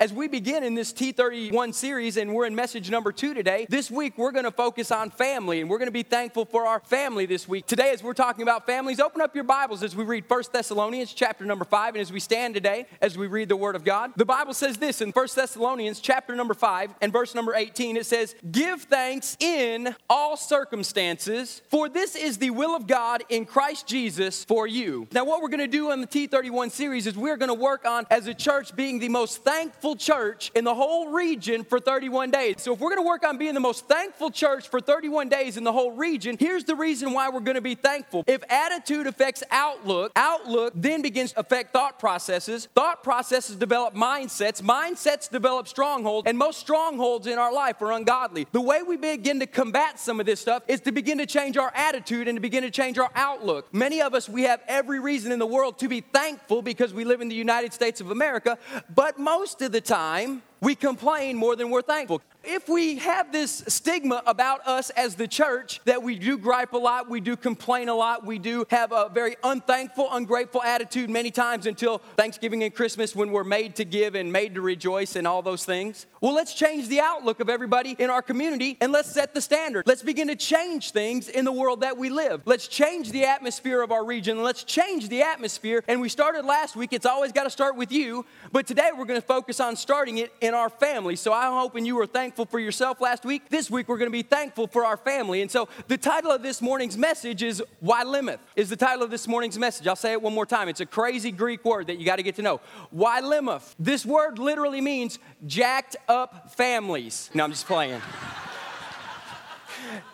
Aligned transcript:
As 0.00 0.14
we 0.14 0.28
begin 0.28 0.64
in 0.64 0.74
this 0.74 0.94
T31 0.94 1.74
series, 1.74 2.16
and 2.16 2.32
we're 2.32 2.46
in 2.46 2.54
message 2.54 2.90
number 2.90 3.12
two 3.12 3.34
today, 3.34 3.66
this 3.68 3.90
week 3.90 4.16
we're 4.16 4.32
going 4.32 4.46
to 4.46 4.50
focus 4.50 4.90
on 4.90 5.10
family, 5.10 5.60
and 5.60 5.68
we're 5.68 5.76
going 5.76 5.88
to 5.88 5.92
be 5.92 6.02
thankful 6.02 6.46
for 6.46 6.64
our 6.64 6.80
family 6.80 7.26
this 7.26 7.46
week. 7.46 7.66
Today, 7.66 7.90
as 7.90 8.02
we're 8.02 8.14
talking 8.14 8.40
about 8.40 8.64
families, 8.64 8.98
open 8.98 9.20
up 9.20 9.34
your 9.34 9.44
Bibles 9.44 9.82
as 9.82 9.94
we 9.94 10.04
read 10.04 10.24
1 10.26 10.42
Thessalonians 10.54 11.12
chapter 11.12 11.44
number 11.44 11.66
five, 11.66 11.96
and 11.96 12.00
as 12.00 12.10
we 12.10 12.18
stand 12.18 12.54
today, 12.54 12.86
as 13.02 13.18
we 13.18 13.26
read 13.26 13.50
the 13.50 13.56
Word 13.56 13.76
of 13.76 13.84
God. 13.84 14.12
The 14.16 14.24
Bible 14.24 14.54
says 14.54 14.78
this 14.78 15.02
in 15.02 15.10
1 15.10 15.28
Thessalonians 15.34 16.00
chapter 16.00 16.34
number 16.34 16.54
five 16.54 16.94
and 17.02 17.12
verse 17.12 17.34
number 17.34 17.54
18, 17.54 17.98
it 17.98 18.06
says, 18.06 18.34
Give 18.50 18.80
thanks 18.80 19.36
in 19.38 19.94
all 20.08 20.38
circumstances, 20.38 21.60
for 21.68 21.90
this 21.90 22.16
is 22.16 22.38
the 22.38 22.48
will 22.48 22.74
of 22.74 22.86
God 22.86 23.22
in 23.28 23.44
Christ 23.44 23.86
Jesus 23.86 24.44
for 24.44 24.66
you. 24.66 25.08
Now, 25.12 25.26
what 25.26 25.42
we're 25.42 25.50
going 25.50 25.60
to 25.60 25.66
do 25.66 25.90
in 25.90 26.00
the 26.00 26.06
T31 26.06 26.70
series 26.70 27.06
is 27.06 27.18
we're 27.18 27.36
going 27.36 27.48
to 27.48 27.54
work 27.54 27.84
on, 27.84 28.06
as 28.10 28.26
a 28.28 28.32
church, 28.32 28.74
being 28.74 28.98
the 28.98 29.10
most 29.10 29.44
thankful 29.44 29.89
thankful 29.90 30.14
church 30.14 30.52
in 30.54 30.64
the 30.64 30.74
whole 30.74 31.08
region 31.08 31.64
for 31.64 31.80
31 31.80 32.30
days. 32.30 32.56
So, 32.58 32.74
if 32.74 32.80
we're 32.80 32.90
going 32.90 33.02
to 33.02 33.08
work 33.08 33.24
on 33.24 33.38
being 33.38 33.54
the 33.54 33.60
most 33.60 33.88
thankful 33.88 34.30
church 34.30 34.68
for 34.68 34.80
31 34.80 35.28
days 35.28 35.56
in 35.56 35.64
the 35.64 35.72
whole 35.72 35.92
region, 35.92 36.36
here's 36.38 36.64
the 36.64 36.76
reason 36.76 37.12
why 37.12 37.28
we're 37.28 37.40
going 37.40 37.56
to 37.56 37.60
be 37.60 37.74
thankful. 37.74 38.24
If 38.26 38.42
attitude 38.48 39.06
affects 39.06 39.42
outlook, 39.50 40.12
outlook 40.14 40.72
then 40.76 41.02
begins 41.02 41.32
to 41.32 41.40
affect 41.40 41.72
thought 41.72 41.98
processes. 41.98 42.68
Thought 42.74 43.02
processes 43.02 43.56
develop 43.56 43.94
mindsets. 43.94 44.62
Mindsets 44.62 45.28
develop 45.28 45.66
strongholds, 45.66 46.28
and 46.28 46.38
most 46.38 46.60
strongholds 46.60 47.26
in 47.26 47.38
our 47.38 47.52
life 47.52 47.82
are 47.82 47.92
ungodly. 47.92 48.46
The 48.52 48.60
way 48.60 48.82
we 48.82 48.96
begin 48.96 49.40
to 49.40 49.46
combat 49.46 49.98
some 49.98 50.20
of 50.20 50.26
this 50.26 50.40
stuff 50.40 50.62
is 50.68 50.80
to 50.82 50.92
begin 50.92 51.18
to 51.18 51.26
change 51.26 51.56
our 51.56 51.72
attitude 51.74 52.28
and 52.28 52.36
to 52.36 52.40
begin 52.40 52.62
to 52.62 52.70
change 52.70 52.98
our 52.98 53.10
outlook. 53.14 53.72
Many 53.72 54.02
of 54.02 54.14
us, 54.14 54.28
we 54.28 54.42
have 54.42 54.60
every 54.68 55.00
reason 55.00 55.32
in 55.32 55.38
the 55.38 55.46
world 55.46 55.78
to 55.80 55.88
be 55.88 56.00
thankful 56.00 56.62
because 56.62 56.94
we 56.94 57.04
live 57.04 57.20
in 57.20 57.28
the 57.28 57.34
United 57.34 57.72
States 57.72 58.00
of 58.00 58.10
America, 58.10 58.56
but 58.94 59.18
most 59.18 59.62
of 59.62 59.72
the 59.72 59.79
time, 59.80 60.42
we 60.60 60.74
complain 60.74 61.36
more 61.36 61.56
than 61.56 61.70
we're 61.70 61.82
thankful. 61.82 62.22
If 62.42 62.70
we 62.70 62.96
have 62.96 63.32
this 63.32 63.62
stigma 63.68 64.22
about 64.26 64.66
us 64.66 64.88
as 64.90 65.14
the 65.14 65.28
church 65.28 65.78
that 65.84 66.02
we 66.02 66.16
do 66.16 66.38
gripe 66.38 66.72
a 66.72 66.78
lot, 66.78 67.10
we 67.10 67.20
do 67.20 67.36
complain 67.36 67.90
a 67.90 67.94
lot, 67.94 68.24
we 68.24 68.38
do 68.38 68.64
have 68.70 68.92
a 68.92 69.10
very 69.12 69.36
unthankful, 69.44 70.08
ungrateful 70.10 70.62
attitude 70.62 71.10
many 71.10 71.30
times 71.30 71.66
until 71.66 71.98
Thanksgiving 72.16 72.62
and 72.62 72.74
Christmas 72.74 73.14
when 73.14 73.30
we're 73.30 73.44
made 73.44 73.76
to 73.76 73.84
give 73.84 74.14
and 74.14 74.32
made 74.32 74.54
to 74.54 74.62
rejoice 74.62 75.16
and 75.16 75.26
all 75.26 75.42
those 75.42 75.66
things. 75.66 76.06
Well, 76.22 76.34
let's 76.34 76.54
change 76.54 76.88
the 76.88 77.00
outlook 77.00 77.40
of 77.40 77.50
everybody 77.50 77.94
in 77.98 78.08
our 78.08 78.22
community 78.22 78.78
and 78.80 78.90
let's 78.90 79.12
set 79.12 79.34
the 79.34 79.42
standard. 79.42 79.86
Let's 79.86 80.02
begin 80.02 80.28
to 80.28 80.36
change 80.36 80.92
things 80.92 81.28
in 81.28 81.44
the 81.44 81.52
world 81.52 81.82
that 81.82 81.98
we 81.98 82.08
live. 82.08 82.40
Let's 82.46 82.68
change 82.68 83.10
the 83.10 83.24
atmosphere 83.24 83.82
of 83.82 83.92
our 83.92 84.04
region. 84.04 84.42
Let's 84.42 84.64
change 84.64 85.10
the 85.10 85.22
atmosphere. 85.22 85.84
And 85.88 86.00
we 86.00 86.08
started 86.08 86.46
last 86.46 86.74
week. 86.74 86.94
It's 86.94 87.06
always 87.06 87.32
got 87.32 87.44
to 87.44 87.50
start 87.50 87.76
with 87.76 87.92
you. 87.92 88.24
But 88.50 88.66
today 88.66 88.90
we're 88.96 89.04
going 89.04 89.20
to 89.20 89.26
focus 89.26 89.60
on 89.60 89.76
starting 89.76 90.18
it 90.18 90.32
in 90.40 90.54
our 90.54 90.70
family. 90.70 91.16
So 91.16 91.34
I'm 91.34 91.52
hoping 91.52 91.84
you 91.84 91.96
were 91.96 92.06
thankful 92.06 92.29
for 92.30 92.58
yourself 92.58 93.00
last 93.00 93.24
week. 93.24 93.48
This 93.48 93.70
week 93.70 93.88
we're 93.88 93.98
going 93.98 94.10
to 94.10 94.12
be 94.12 94.22
thankful 94.22 94.66
for 94.66 94.84
our 94.84 94.96
family. 94.96 95.42
And 95.42 95.50
so 95.50 95.68
the 95.88 95.98
title 95.98 96.30
of 96.30 96.42
this 96.42 96.62
morning's 96.62 96.96
message 96.96 97.42
is 97.42 97.62
YLIMAF, 97.82 98.38
is 98.56 98.70
the 98.70 98.76
title 98.76 99.02
of 99.02 99.10
this 99.10 99.26
morning's 99.26 99.58
message. 99.58 99.86
I'll 99.86 99.96
say 99.96 100.12
it 100.12 100.22
one 100.22 100.34
more 100.34 100.46
time. 100.46 100.68
It's 100.68 100.80
a 100.80 100.86
crazy 100.86 101.30
Greek 101.30 101.64
word 101.64 101.88
that 101.88 101.98
you 101.98 102.04
got 102.04 102.16
to 102.16 102.22
get 102.22 102.36
to 102.36 102.42
know. 102.42 102.60
YLIMAF. 102.94 103.74
This 103.78 104.06
word 104.06 104.38
literally 104.38 104.80
means 104.80 105.18
jacked 105.46 105.96
up 106.08 106.54
families. 106.54 107.30
No, 107.34 107.44
I'm 107.44 107.50
just 107.50 107.66
playing. 107.66 108.00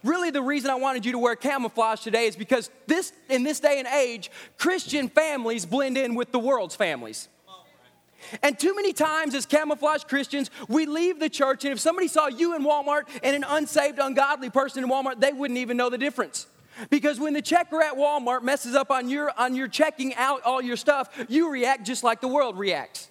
really 0.03 0.31
the 0.31 0.43
reason 0.43 0.71
I 0.71 0.77
wanted 0.77 1.05
you 1.05 1.13
to 1.13 1.19
wear 1.19 1.37
camouflage 1.37 2.01
today 2.01 2.27
is 2.27 2.37
because 2.37 2.71
this 2.87 3.13
in 3.29 3.43
this 3.43 3.61
day 3.61 3.79
and 3.79 3.89
age, 3.89 4.31
Christian 4.59 5.09
families 5.09 5.67
blend 5.67 5.99
in 5.99 6.15
with 6.15 6.33
the 6.33 6.39
world's 6.39 6.77
families. 6.77 7.29
And 8.43 8.59
too 8.59 8.75
many 8.75 8.93
times, 8.93 9.35
as 9.35 9.47
camouflage 9.47 10.05
Christians, 10.05 10.51
we 10.69 10.87
leave 10.87 11.21
the 11.21 11.29
church, 11.29 11.65
and 11.65 11.73
if 11.73 11.81
somebody 11.81 12.09
saw 12.09 12.29
you 12.29 12.55
in 12.55 12.65
Walmart 12.65 13.03
and 13.23 13.37
an 13.37 13.45
unsaved, 13.47 13.99
ungodly 13.99 14.51
person 14.51 14.85
in 14.85 14.91
Walmart, 14.91 15.21
they 15.21 15.33
wouldn't 15.33 15.59
even 15.59 15.77
know 15.77 15.91
the 15.91 15.99
difference. 15.99 16.47
Because 16.91 17.19
when 17.19 17.33
the 17.33 17.43
checker 17.43 17.83
at 17.83 17.95
Walmart 17.95 18.43
messes 18.43 18.75
up 18.75 18.91
on 18.91 19.09
your, 19.09 19.33
on 19.39 19.55
your 19.55 19.69
checking 19.69 20.15
out 20.15 20.43
all 20.43 20.61
your 20.61 20.77
stuff, 20.77 21.09
you 21.29 21.51
react 21.51 21.87
just 21.87 22.05
like 22.05 22.21
the 22.21 22.29
world 22.29 22.59
reacts. 22.59 23.11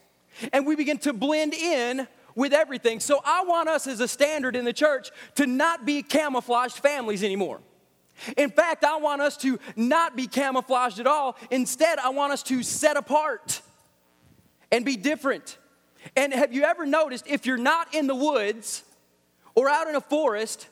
And 0.54 0.68
we 0.68 0.76
begin 0.76 0.98
to 1.00 1.14
blend 1.14 1.54
in 1.54 2.08
with 2.36 2.54
everything. 2.54 3.00
So 3.00 3.22
I 3.26 3.44
want 3.44 3.70
us 3.70 3.88
as 3.88 4.02
a 4.02 4.08
standard 4.08 4.56
in 4.56 4.66
the 4.66 4.74
church 4.74 5.10
to 5.36 5.48
not 5.48 5.86
be 5.86 6.04
camouflaged 6.04 6.78
families 6.78 7.24
anymore. 7.24 7.62
In 8.38 8.50
fact, 8.50 8.84
I 8.84 8.98
want 8.98 9.22
us 9.22 9.36
to 9.38 9.60
not 9.76 10.16
be 10.16 10.28
camouflaged 10.28 11.00
at 11.00 11.08
all. 11.08 11.38
Instead, 11.52 12.00
I 12.00 12.10
want 12.10 12.34
us 12.34 12.44
to 12.44 12.64
set 12.64 12.98
apart 12.98 13.62
and 14.72 14.86
be 14.86 14.96
different. 14.98 15.58
And 16.16 16.34
have 16.34 16.54
you 16.54 16.64
ever 16.64 16.86
noticed 16.86 17.26
if 17.28 17.46
you're 17.46 17.58
not 17.58 17.94
in 17.94 18.08
the 18.08 18.16
woods 18.16 18.84
or 19.56 19.70
out 19.70 19.88
in 19.88 19.96
a 19.96 20.02
forest 20.02 20.68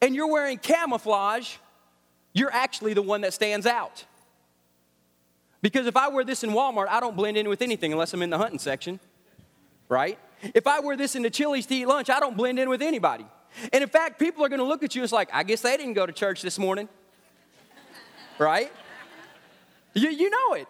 and 0.00 0.14
you're 0.14 0.30
wearing 0.30 0.58
camouflage, 0.58 1.56
you're 2.32 2.52
actually 2.52 2.94
the 2.94 3.02
one 3.02 3.20
that 3.22 3.34
stands 3.34 3.66
out. 3.66 4.04
Because 5.62 5.86
if 5.86 5.96
I 5.96 6.08
wear 6.08 6.24
this 6.24 6.42
in 6.42 6.50
Walmart, 6.50 6.88
I 6.88 7.00
don't 7.00 7.16
blend 7.16 7.36
in 7.36 7.48
with 7.48 7.60
anything 7.60 7.92
unless 7.92 8.14
I'm 8.14 8.22
in 8.22 8.30
the 8.30 8.38
hunting 8.38 8.58
section, 8.58 8.98
right? 9.88 10.18
If 10.54 10.66
I 10.66 10.80
wear 10.80 10.96
this 10.96 11.16
in 11.16 11.22
the 11.22 11.28
Chili's 11.28 11.66
to 11.66 11.74
eat 11.74 11.86
lunch, 11.86 12.08
I 12.08 12.18
don't 12.18 12.36
blend 12.36 12.58
in 12.58 12.70
with 12.70 12.80
anybody. 12.80 13.26
And 13.72 13.82
in 13.82 13.88
fact, 13.88 14.18
people 14.18 14.44
are 14.44 14.48
to 14.48 14.64
look 14.64 14.82
at 14.82 14.94
you 14.94 15.02
and 15.02 15.04
it's 15.04 15.12
like, 15.12 15.28
I 15.32 15.42
guess 15.42 15.60
they 15.60 15.76
didn't 15.76 15.94
go 15.94 16.06
to 16.06 16.12
church 16.12 16.40
this 16.40 16.58
morning, 16.58 16.88
right? 18.38 18.72
You, 19.92 20.08
you 20.08 20.30
know 20.30 20.54
it. 20.54 20.68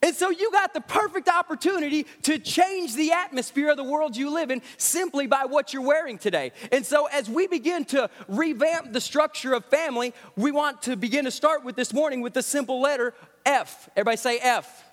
And 0.00 0.14
so 0.14 0.30
you 0.30 0.50
got 0.52 0.74
the 0.74 0.80
perfect 0.80 1.28
opportunity 1.28 2.06
to 2.22 2.38
change 2.38 2.94
the 2.94 3.12
atmosphere 3.12 3.70
of 3.70 3.76
the 3.76 3.84
world 3.84 4.16
you 4.16 4.30
live 4.30 4.50
in 4.50 4.62
simply 4.76 5.26
by 5.26 5.44
what 5.44 5.72
you're 5.72 5.82
wearing 5.82 6.18
today. 6.18 6.52
And 6.70 6.86
so 6.86 7.06
as 7.06 7.28
we 7.28 7.48
begin 7.48 7.84
to 7.86 8.08
revamp 8.28 8.92
the 8.92 9.00
structure 9.00 9.54
of 9.54 9.64
family, 9.64 10.14
we 10.36 10.52
want 10.52 10.82
to 10.82 10.96
begin 10.96 11.24
to 11.24 11.32
start 11.32 11.64
with 11.64 11.74
this 11.74 11.92
morning 11.92 12.20
with 12.20 12.32
the 12.32 12.42
simple 12.42 12.80
letter 12.80 13.12
F. 13.44 13.88
Everybody 13.96 14.16
say 14.18 14.38
F. 14.38 14.84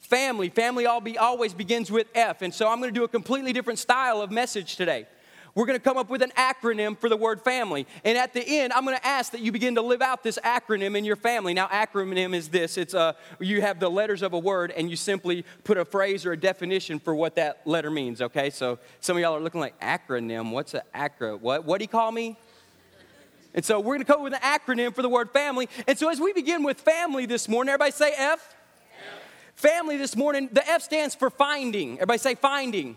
Family. 0.00 0.48
Family 0.48 0.86
all 0.86 1.00
be, 1.00 1.18
always 1.18 1.52
begins 1.52 1.90
with 1.90 2.06
F. 2.14 2.40
And 2.40 2.52
so 2.52 2.68
I'm 2.68 2.78
going 2.80 2.92
to 2.92 2.98
do 2.98 3.04
a 3.04 3.08
completely 3.08 3.52
different 3.52 3.78
style 3.78 4.22
of 4.22 4.30
message 4.30 4.76
today 4.76 5.06
we're 5.54 5.66
going 5.66 5.78
to 5.78 5.82
come 5.82 5.96
up 5.96 6.10
with 6.10 6.22
an 6.22 6.32
acronym 6.36 6.98
for 6.98 7.08
the 7.08 7.16
word 7.16 7.40
family. 7.42 7.86
And 8.04 8.18
at 8.18 8.32
the 8.32 8.42
end, 8.44 8.72
I'm 8.72 8.84
going 8.84 8.96
to 8.96 9.06
ask 9.06 9.32
that 9.32 9.40
you 9.40 9.52
begin 9.52 9.76
to 9.76 9.82
live 9.82 10.02
out 10.02 10.22
this 10.22 10.38
acronym 10.44 10.96
in 10.96 11.04
your 11.04 11.16
family. 11.16 11.54
Now, 11.54 11.68
acronym 11.68 12.34
is 12.34 12.48
this 12.48 12.76
it's 12.76 12.94
a, 12.94 12.98
uh, 12.98 13.12
you 13.38 13.60
have 13.60 13.78
the 13.78 13.88
letters 13.88 14.22
of 14.22 14.32
a 14.32 14.38
word 14.38 14.72
and 14.72 14.90
you 14.90 14.96
simply 14.96 15.44
put 15.62 15.78
a 15.78 15.84
phrase 15.84 16.26
or 16.26 16.32
a 16.32 16.36
definition 16.36 16.98
for 16.98 17.14
what 17.14 17.36
that 17.36 17.64
letter 17.66 17.90
means, 17.90 18.20
okay? 18.20 18.50
So 18.50 18.78
some 19.00 19.16
of 19.16 19.22
y'all 19.22 19.36
are 19.36 19.40
looking 19.40 19.60
like 19.60 19.78
acronym. 19.80 20.50
What's 20.50 20.74
an 20.74 20.82
acro? 20.92 21.36
What, 21.36 21.64
what 21.64 21.78
do 21.78 21.84
you 21.84 21.88
call 21.88 22.10
me? 22.10 22.36
And 23.54 23.64
so 23.64 23.78
we're 23.78 23.94
going 23.94 24.00
to 24.00 24.04
come 24.04 24.16
up 24.16 24.24
with 24.24 24.34
an 24.34 24.40
acronym 24.40 24.92
for 24.92 25.02
the 25.02 25.08
word 25.08 25.30
family. 25.30 25.68
And 25.86 25.96
so 25.96 26.08
as 26.08 26.20
we 26.20 26.32
begin 26.32 26.64
with 26.64 26.80
family 26.80 27.26
this 27.26 27.48
morning, 27.48 27.70
everybody 27.72 27.92
say 27.92 28.12
F. 28.16 28.16
F. 28.18 29.20
Family 29.54 29.96
this 29.96 30.16
morning, 30.16 30.48
the 30.50 30.68
F 30.68 30.82
stands 30.82 31.14
for 31.14 31.30
finding. 31.30 31.94
Everybody 31.94 32.18
say 32.18 32.34
finding. 32.34 32.96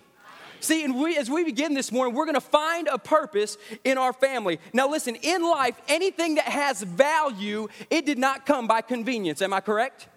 See, 0.59 0.83
and 0.83 0.95
we, 0.95 1.17
as 1.17 1.29
we 1.29 1.43
begin 1.43 1.73
this 1.73 1.91
morning, 1.91 2.15
we're 2.15 2.25
going 2.25 2.35
to 2.35 2.41
find 2.41 2.87
a 2.87 2.97
purpose 2.97 3.57
in 3.83 3.97
our 3.97 4.13
family. 4.13 4.59
Now, 4.73 4.89
listen, 4.89 5.15
in 5.15 5.43
life, 5.43 5.79
anything 5.87 6.35
that 6.35 6.45
has 6.45 6.81
value, 6.81 7.67
it 7.89 8.05
did 8.05 8.17
not 8.17 8.45
come 8.45 8.67
by 8.67 8.81
convenience. 8.81 9.41
Am 9.41 9.53
I 9.53 9.61
correct? 9.61 10.07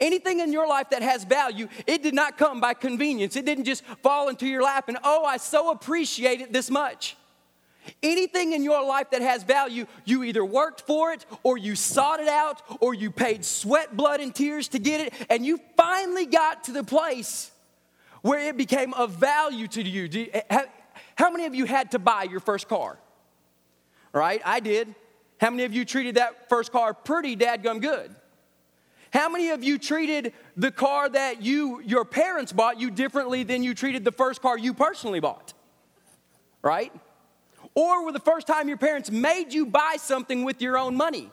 Anything 0.00 0.40
in 0.40 0.52
your 0.52 0.66
life 0.66 0.90
that 0.90 1.02
has 1.02 1.24
value, 1.24 1.68
it 1.86 2.02
did 2.02 2.14
not 2.14 2.38
come 2.38 2.60
by 2.60 2.74
convenience. 2.74 3.36
It 3.36 3.44
didn't 3.44 3.64
just 3.64 3.84
fall 4.02 4.28
into 4.28 4.46
your 4.46 4.62
lap 4.62 4.88
and, 4.88 4.96
oh, 5.04 5.24
I 5.24 5.36
so 5.36 5.70
appreciate 5.70 6.40
it 6.40 6.52
this 6.52 6.70
much. 6.70 7.16
Anything 8.02 8.52
in 8.52 8.62
your 8.62 8.82
life 8.86 9.10
that 9.10 9.20
has 9.20 9.42
value, 9.42 9.86
you 10.06 10.24
either 10.24 10.42
worked 10.42 10.80
for 10.82 11.12
it 11.12 11.26
or 11.42 11.58
you 11.58 11.74
sought 11.74 12.18
it 12.18 12.28
out 12.28 12.62
or 12.80 12.94
you 12.94 13.10
paid 13.10 13.44
sweat, 13.44 13.94
blood, 13.94 14.20
and 14.20 14.34
tears 14.34 14.68
to 14.68 14.78
get 14.78 15.00
it, 15.02 15.12
and 15.28 15.44
you 15.44 15.60
finally 15.76 16.24
got 16.24 16.64
to 16.64 16.72
the 16.72 16.84
place 16.84 17.50
where 18.24 18.48
it 18.48 18.56
became 18.56 18.94
of 18.94 19.10
value 19.10 19.68
to 19.68 19.82
you. 19.82 20.04
you 20.04 20.30
eh, 20.32 20.40
how, 20.48 20.64
how 21.14 21.30
many 21.30 21.44
of 21.44 21.54
you 21.54 21.66
had 21.66 21.90
to 21.90 21.98
buy 21.98 22.22
your 22.22 22.40
first 22.40 22.68
car? 22.68 22.98
Right? 24.14 24.40
I 24.46 24.60
did. 24.60 24.94
How 25.38 25.50
many 25.50 25.64
of 25.64 25.74
you 25.74 25.84
treated 25.84 26.14
that 26.14 26.48
first 26.48 26.72
car 26.72 26.94
pretty 26.94 27.36
dadgum 27.36 27.82
good? 27.82 28.14
How 29.12 29.28
many 29.28 29.50
of 29.50 29.62
you 29.62 29.78
treated 29.78 30.32
the 30.56 30.70
car 30.70 31.10
that 31.10 31.42
you 31.42 31.82
your 31.84 32.06
parents 32.06 32.50
bought 32.50 32.80
you 32.80 32.90
differently 32.90 33.42
than 33.42 33.62
you 33.62 33.74
treated 33.74 34.06
the 34.06 34.12
first 34.12 34.40
car 34.40 34.56
you 34.56 34.72
personally 34.72 35.20
bought? 35.20 35.52
Right? 36.62 36.94
Or 37.74 38.06
were 38.06 38.12
the 38.12 38.20
first 38.20 38.46
time 38.46 38.68
your 38.68 38.78
parents 38.78 39.10
made 39.10 39.52
you 39.52 39.66
buy 39.66 39.96
something 39.98 40.44
with 40.44 40.62
your 40.62 40.78
own 40.78 40.96
money? 40.96 41.30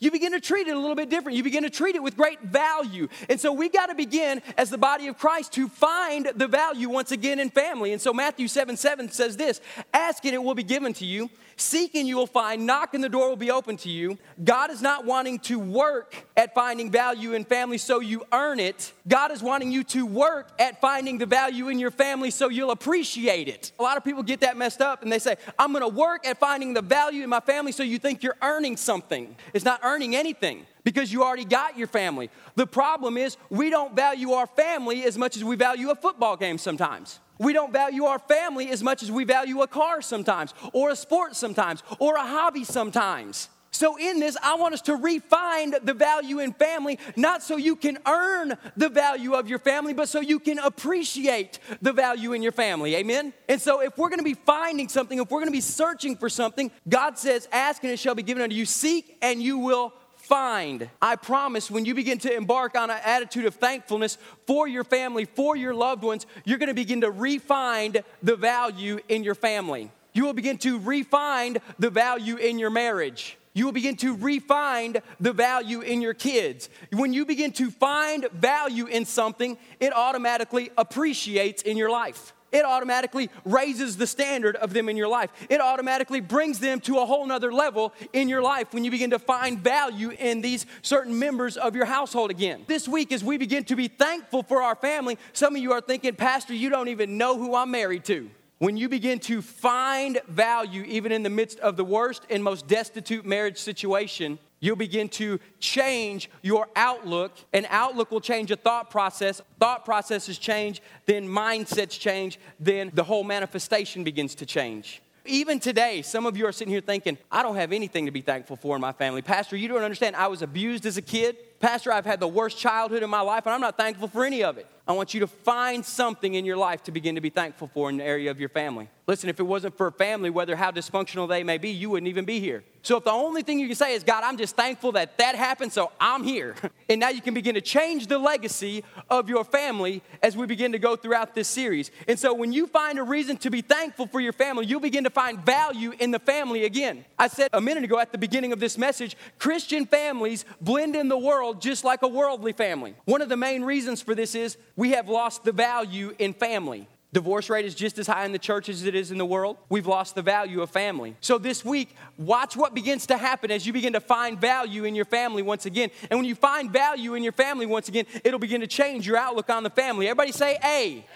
You 0.00 0.10
begin 0.10 0.32
to 0.32 0.40
treat 0.40 0.66
it 0.66 0.74
a 0.74 0.78
little 0.78 0.96
bit 0.96 1.10
different. 1.10 1.36
You 1.36 1.42
begin 1.42 1.62
to 1.62 1.70
treat 1.70 1.94
it 1.94 2.02
with 2.02 2.16
great 2.16 2.40
value. 2.40 3.08
And 3.28 3.40
so 3.40 3.52
we 3.52 3.68
got 3.68 3.86
to 3.86 3.94
begin 3.94 4.42
as 4.56 4.70
the 4.70 4.78
body 4.78 5.06
of 5.06 5.18
Christ 5.18 5.52
to 5.54 5.68
find 5.68 6.30
the 6.34 6.48
value 6.48 6.88
once 6.88 7.12
again 7.12 7.38
in 7.38 7.50
family. 7.50 7.92
And 7.92 8.00
so 8.00 8.12
Matthew 8.12 8.48
7 8.48 8.76
7 8.76 9.10
says 9.10 9.36
this 9.36 9.60
Ask 9.94 10.24
and 10.24 10.34
it 10.34 10.42
will 10.42 10.54
be 10.54 10.64
given 10.64 10.92
to 10.94 11.04
you. 11.04 11.30
Seek 11.58 11.94
and 11.94 12.06
you 12.06 12.16
will 12.16 12.26
find. 12.26 12.66
knocking 12.66 13.00
the 13.00 13.08
door 13.08 13.30
will 13.30 13.36
be 13.36 13.50
open 13.50 13.78
to 13.78 13.88
you. 13.88 14.18
God 14.44 14.70
is 14.70 14.82
not 14.82 15.06
wanting 15.06 15.38
to 15.40 15.58
work 15.58 16.26
at 16.36 16.54
finding 16.54 16.90
value 16.90 17.32
in 17.32 17.44
family 17.44 17.78
so 17.78 18.00
you 18.00 18.24
earn 18.30 18.60
it. 18.60 18.92
God 19.08 19.30
is 19.32 19.42
wanting 19.42 19.72
you 19.72 19.82
to 19.84 20.04
work 20.04 20.50
at 20.58 20.82
finding 20.82 21.16
the 21.16 21.24
value 21.24 21.68
in 21.68 21.78
your 21.78 21.90
family 21.90 22.30
so 22.30 22.50
you'll 22.50 22.72
appreciate 22.72 23.48
it. 23.48 23.72
A 23.78 23.82
lot 23.82 23.96
of 23.96 24.04
people 24.04 24.22
get 24.22 24.40
that 24.40 24.58
messed 24.58 24.82
up 24.82 25.02
and 25.02 25.10
they 25.10 25.18
say, 25.18 25.36
I'm 25.58 25.72
gonna 25.72 25.88
work 25.88 26.26
at 26.26 26.38
finding 26.38 26.74
the 26.74 26.82
value 26.82 27.22
in 27.22 27.30
my 27.30 27.40
family 27.40 27.72
so 27.72 27.82
you 27.82 27.98
think 27.98 28.22
you're 28.22 28.36
earning 28.42 28.76
something. 28.76 29.34
It's 29.54 29.64
not 29.64 29.80
earning 29.82 30.14
anything 30.14 30.66
because 30.84 31.10
you 31.10 31.24
already 31.24 31.46
got 31.46 31.78
your 31.78 31.88
family. 31.88 32.30
The 32.54 32.66
problem 32.66 33.16
is 33.16 33.38
we 33.48 33.70
don't 33.70 33.96
value 33.96 34.32
our 34.32 34.46
family 34.46 35.04
as 35.04 35.16
much 35.16 35.36
as 35.36 35.42
we 35.42 35.56
value 35.56 35.88
a 35.88 35.94
football 35.94 36.36
game 36.36 36.58
sometimes. 36.58 37.18
We 37.38 37.52
don't 37.52 37.72
value 37.72 38.04
our 38.04 38.18
family 38.18 38.70
as 38.70 38.82
much 38.82 39.02
as 39.02 39.10
we 39.10 39.24
value 39.24 39.62
a 39.62 39.66
car 39.66 40.02
sometimes, 40.02 40.54
or 40.72 40.90
a 40.90 40.96
sport 40.96 41.36
sometimes, 41.36 41.82
or 41.98 42.16
a 42.16 42.24
hobby 42.24 42.64
sometimes. 42.64 43.48
So, 43.76 43.98
in 43.98 44.20
this, 44.20 44.38
I 44.42 44.54
want 44.54 44.72
us 44.72 44.80
to 44.82 44.96
refine 44.96 45.74
the 45.82 45.92
value 45.92 46.38
in 46.38 46.54
family, 46.54 46.98
not 47.14 47.42
so 47.42 47.56
you 47.56 47.76
can 47.76 47.98
earn 48.06 48.56
the 48.74 48.88
value 48.88 49.34
of 49.34 49.50
your 49.50 49.58
family, 49.58 49.92
but 49.92 50.08
so 50.08 50.20
you 50.20 50.38
can 50.38 50.58
appreciate 50.58 51.58
the 51.82 51.92
value 51.92 52.32
in 52.32 52.42
your 52.42 52.52
family. 52.52 52.96
Amen? 52.96 53.34
And 53.50 53.60
so, 53.60 53.80
if 53.82 53.98
we're 53.98 54.08
gonna 54.08 54.22
be 54.22 54.32
finding 54.32 54.88
something, 54.88 55.18
if 55.18 55.30
we're 55.30 55.40
gonna 55.40 55.50
be 55.50 55.60
searching 55.60 56.16
for 56.16 56.30
something, 56.30 56.70
God 56.88 57.18
says, 57.18 57.48
Ask 57.52 57.84
and 57.84 57.92
it 57.92 57.98
shall 57.98 58.14
be 58.14 58.22
given 58.22 58.42
unto 58.42 58.56
you, 58.56 58.64
seek 58.64 59.18
and 59.20 59.42
you 59.42 59.58
will 59.58 59.92
find. 60.26 60.90
I 61.00 61.16
promise 61.16 61.70
when 61.70 61.84
you 61.84 61.94
begin 61.94 62.18
to 62.18 62.34
embark 62.34 62.76
on 62.76 62.90
an 62.90 62.98
attitude 63.04 63.46
of 63.46 63.54
thankfulness 63.54 64.18
for 64.46 64.66
your 64.66 64.84
family, 64.84 65.24
for 65.24 65.56
your 65.56 65.74
loved 65.74 66.02
ones, 66.02 66.26
you're 66.44 66.58
gonna 66.58 66.74
begin 66.74 67.00
to 67.02 67.10
refine 67.10 67.96
the 68.22 68.36
value 68.36 68.98
in 69.08 69.24
your 69.24 69.34
family. 69.34 69.90
You 70.12 70.24
will 70.24 70.32
begin 70.32 70.58
to 70.58 70.78
refine 70.78 71.58
the 71.78 71.90
value 71.90 72.36
in 72.36 72.58
your 72.58 72.70
marriage. 72.70 73.36
You 73.54 73.64
will 73.64 73.72
begin 73.72 73.96
to 73.96 74.14
refine 74.16 74.96
the 75.18 75.32
value 75.32 75.80
in 75.80 76.02
your 76.02 76.14
kids. 76.14 76.68
When 76.92 77.12
you 77.12 77.24
begin 77.24 77.52
to 77.52 77.70
find 77.70 78.28
value 78.32 78.86
in 78.86 79.04
something, 79.06 79.56
it 79.80 79.94
automatically 79.94 80.70
appreciates 80.76 81.62
in 81.62 81.76
your 81.76 81.90
life 81.90 82.34
it 82.52 82.64
automatically 82.64 83.30
raises 83.44 83.96
the 83.96 84.06
standard 84.06 84.56
of 84.56 84.72
them 84.72 84.88
in 84.88 84.96
your 84.96 85.08
life. 85.08 85.30
It 85.50 85.60
automatically 85.60 86.20
brings 86.20 86.58
them 86.58 86.80
to 86.80 86.98
a 86.98 87.06
whole 87.06 87.26
nother 87.26 87.52
level 87.52 87.92
in 88.12 88.28
your 88.28 88.42
life 88.42 88.72
when 88.72 88.84
you 88.84 88.90
begin 88.90 89.10
to 89.10 89.18
find 89.18 89.58
value 89.58 90.10
in 90.10 90.40
these 90.40 90.66
certain 90.82 91.18
members 91.18 91.56
of 91.56 91.74
your 91.74 91.84
household 91.84 92.30
again. 92.30 92.64
This 92.66 92.88
week, 92.88 93.12
as 93.12 93.24
we 93.24 93.36
begin 93.36 93.64
to 93.64 93.76
be 93.76 93.88
thankful 93.88 94.42
for 94.42 94.62
our 94.62 94.76
family, 94.76 95.18
some 95.32 95.56
of 95.56 95.62
you 95.62 95.72
are 95.72 95.80
thinking, 95.80 96.14
Pastor, 96.14 96.54
you 96.54 96.70
don't 96.70 96.88
even 96.88 97.18
know 97.18 97.36
who 97.38 97.54
I'm 97.54 97.70
married 97.70 98.04
to. 98.06 98.30
When 98.58 98.78
you 98.78 98.88
begin 98.88 99.18
to 99.20 99.42
find 99.42 100.18
value, 100.28 100.82
even 100.84 101.12
in 101.12 101.22
the 101.22 101.30
midst 101.30 101.58
of 101.60 101.76
the 101.76 101.84
worst 101.84 102.22
and 102.30 102.42
most 102.42 102.66
destitute 102.66 103.26
marriage 103.26 103.58
situation, 103.58 104.38
You'll 104.58 104.76
begin 104.76 105.08
to 105.10 105.38
change 105.60 106.30
your 106.42 106.68
outlook, 106.74 107.32
and 107.52 107.66
outlook 107.68 108.10
will 108.10 108.20
change 108.20 108.50
a 108.50 108.56
thought 108.56 108.90
process. 108.90 109.42
Thought 109.60 109.84
processes 109.84 110.38
change, 110.38 110.80
then 111.04 111.28
mindsets 111.28 111.98
change, 111.98 112.38
then 112.58 112.90
the 112.94 113.04
whole 113.04 113.24
manifestation 113.24 114.02
begins 114.02 114.34
to 114.36 114.46
change. 114.46 115.02
Even 115.26 115.58
today, 115.58 116.02
some 116.02 116.24
of 116.24 116.36
you 116.36 116.46
are 116.46 116.52
sitting 116.52 116.72
here 116.72 116.80
thinking, 116.80 117.18
I 117.30 117.42
don't 117.42 117.56
have 117.56 117.72
anything 117.72 118.06
to 118.06 118.12
be 118.12 118.20
thankful 118.20 118.56
for 118.56 118.76
in 118.76 118.80
my 118.80 118.92
family. 118.92 119.22
Pastor, 119.22 119.56
you 119.56 119.68
don't 119.68 119.82
understand. 119.82 120.14
I 120.16 120.28
was 120.28 120.40
abused 120.40 120.86
as 120.86 120.96
a 120.96 121.02
kid. 121.02 121.36
Pastor, 121.58 121.92
I've 121.92 122.06
had 122.06 122.20
the 122.20 122.28
worst 122.28 122.58
childhood 122.58 123.02
in 123.02 123.10
my 123.10 123.20
life, 123.20 123.44
and 123.44 123.52
I'm 123.52 123.60
not 123.60 123.76
thankful 123.76 124.08
for 124.08 124.24
any 124.24 124.42
of 124.42 124.56
it. 124.56 124.66
I 124.86 124.92
want 124.92 125.14
you 125.14 125.20
to 125.20 125.26
find 125.26 125.84
something 125.84 126.34
in 126.34 126.44
your 126.44 126.56
life 126.56 126.84
to 126.84 126.92
begin 126.92 127.16
to 127.16 127.20
be 127.20 127.30
thankful 127.30 127.68
for 127.74 127.90
in 127.90 127.96
the 127.96 128.04
area 128.04 128.30
of 128.30 128.38
your 128.38 128.48
family. 128.48 128.88
Listen, 129.08 129.30
if 129.30 129.38
it 129.38 129.44
wasn't 129.44 129.76
for 129.76 129.86
a 129.86 129.92
family, 129.92 130.30
whether 130.30 130.56
how 130.56 130.72
dysfunctional 130.72 131.28
they 131.28 131.44
may 131.44 131.58
be, 131.58 131.70
you 131.70 131.90
wouldn't 131.90 132.08
even 132.08 132.24
be 132.24 132.40
here. 132.40 132.64
So 132.82 132.96
if 132.96 133.04
the 133.04 133.12
only 133.12 133.42
thing 133.42 133.60
you 133.60 133.68
can 133.68 133.76
say 133.76 133.94
is, 133.94 134.02
God, 134.02 134.24
I'm 134.24 134.36
just 134.36 134.56
thankful 134.56 134.92
that 134.92 135.16
that 135.18 135.36
happened, 135.36 135.72
so 135.72 135.92
I'm 136.00 136.24
here. 136.24 136.56
and 136.88 136.98
now 136.98 137.10
you 137.10 137.20
can 137.20 137.32
begin 137.32 137.54
to 137.54 137.60
change 137.60 138.08
the 138.08 138.18
legacy 138.18 138.82
of 139.08 139.28
your 139.28 139.44
family 139.44 140.02
as 140.24 140.36
we 140.36 140.46
begin 140.46 140.72
to 140.72 140.80
go 140.80 140.96
throughout 140.96 141.36
this 141.36 141.46
series. 141.46 141.92
And 142.08 142.18
so 142.18 142.34
when 142.34 142.52
you 142.52 142.66
find 142.66 142.98
a 142.98 143.04
reason 143.04 143.36
to 143.38 143.50
be 143.50 143.60
thankful 143.60 144.08
for 144.08 144.18
your 144.18 144.32
family, 144.32 144.66
you'll 144.66 144.80
begin 144.80 145.04
to 145.04 145.10
find 145.10 145.38
value 145.38 145.92
in 146.00 146.10
the 146.10 146.18
family 146.18 146.64
again. 146.64 147.04
I 147.16 147.28
said 147.28 147.50
a 147.52 147.60
minute 147.60 147.84
ago 147.84 148.00
at 148.00 148.10
the 148.10 148.18
beginning 148.18 148.52
of 148.52 148.58
this 148.58 148.76
message, 148.76 149.16
Christian 149.38 149.86
families 149.86 150.44
blend 150.60 150.96
in 150.96 151.08
the 151.08 151.18
world 151.18 151.62
just 151.62 151.84
like 151.84 152.02
a 152.02 152.08
worldly 152.08 152.52
family. 152.52 152.96
One 153.04 153.22
of 153.22 153.28
the 153.28 153.36
main 153.36 153.62
reasons 153.62 154.02
for 154.02 154.16
this 154.16 154.34
is 154.34 154.56
we 154.74 154.90
have 154.92 155.08
lost 155.08 155.44
the 155.44 155.52
value 155.52 156.12
in 156.18 156.32
family. 156.34 156.88
Divorce 157.16 157.48
rate 157.48 157.64
is 157.64 157.74
just 157.74 157.98
as 157.98 158.06
high 158.06 158.26
in 158.26 158.32
the 158.32 158.38
church 158.38 158.68
as 158.68 158.84
it 158.84 158.94
is 158.94 159.10
in 159.10 159.16
the 159.16 159.24
world. 159.24 159.56
We've 159.70 159.86
lost 159.86 160.14
the 160.14 160.20
value 160.20 160.60
of 160.60 160.68
family. 160.68 161.16
So 161.22 161.38
this 161.38 161.64
week, 161.64 161.96
watch 162.18 162.58
what 162.58 162.74
begins 162.74 163.06
to 163.06 163.16
happen 163.16 163.50
as 163.50 163.66
you 163.66 163.72
begin 163.72 163.94
to 163.94 164.00
find 164.00 164.38
value 164.38 164.84
in 164.84 164.94
your 164.94 165.06
family 165.06 165.42
once 165.42 165.64
again. 165.64 165.88
And 166.10 166.18
when 166.18 166.26
you 166.26 166.34
find 166.34 166.70
value 166.70 167.14
in 167.14 167.22
your 167.22 167.32
family 167.32 167.64
once 167.64 167.88
again, 167.88 168.04
it'll 168.22 168.38
begin 168.38 168.60
to 168.60 168.66
change 168.66 169.06
your 169.06 169.16
outlook 169.16 169.48
on 169.48 169.62
the 169.62 169.70
family. 169.70 170.08
Everybody 170.08 170.30
say 170.30 170.58
A. 170.62 171.06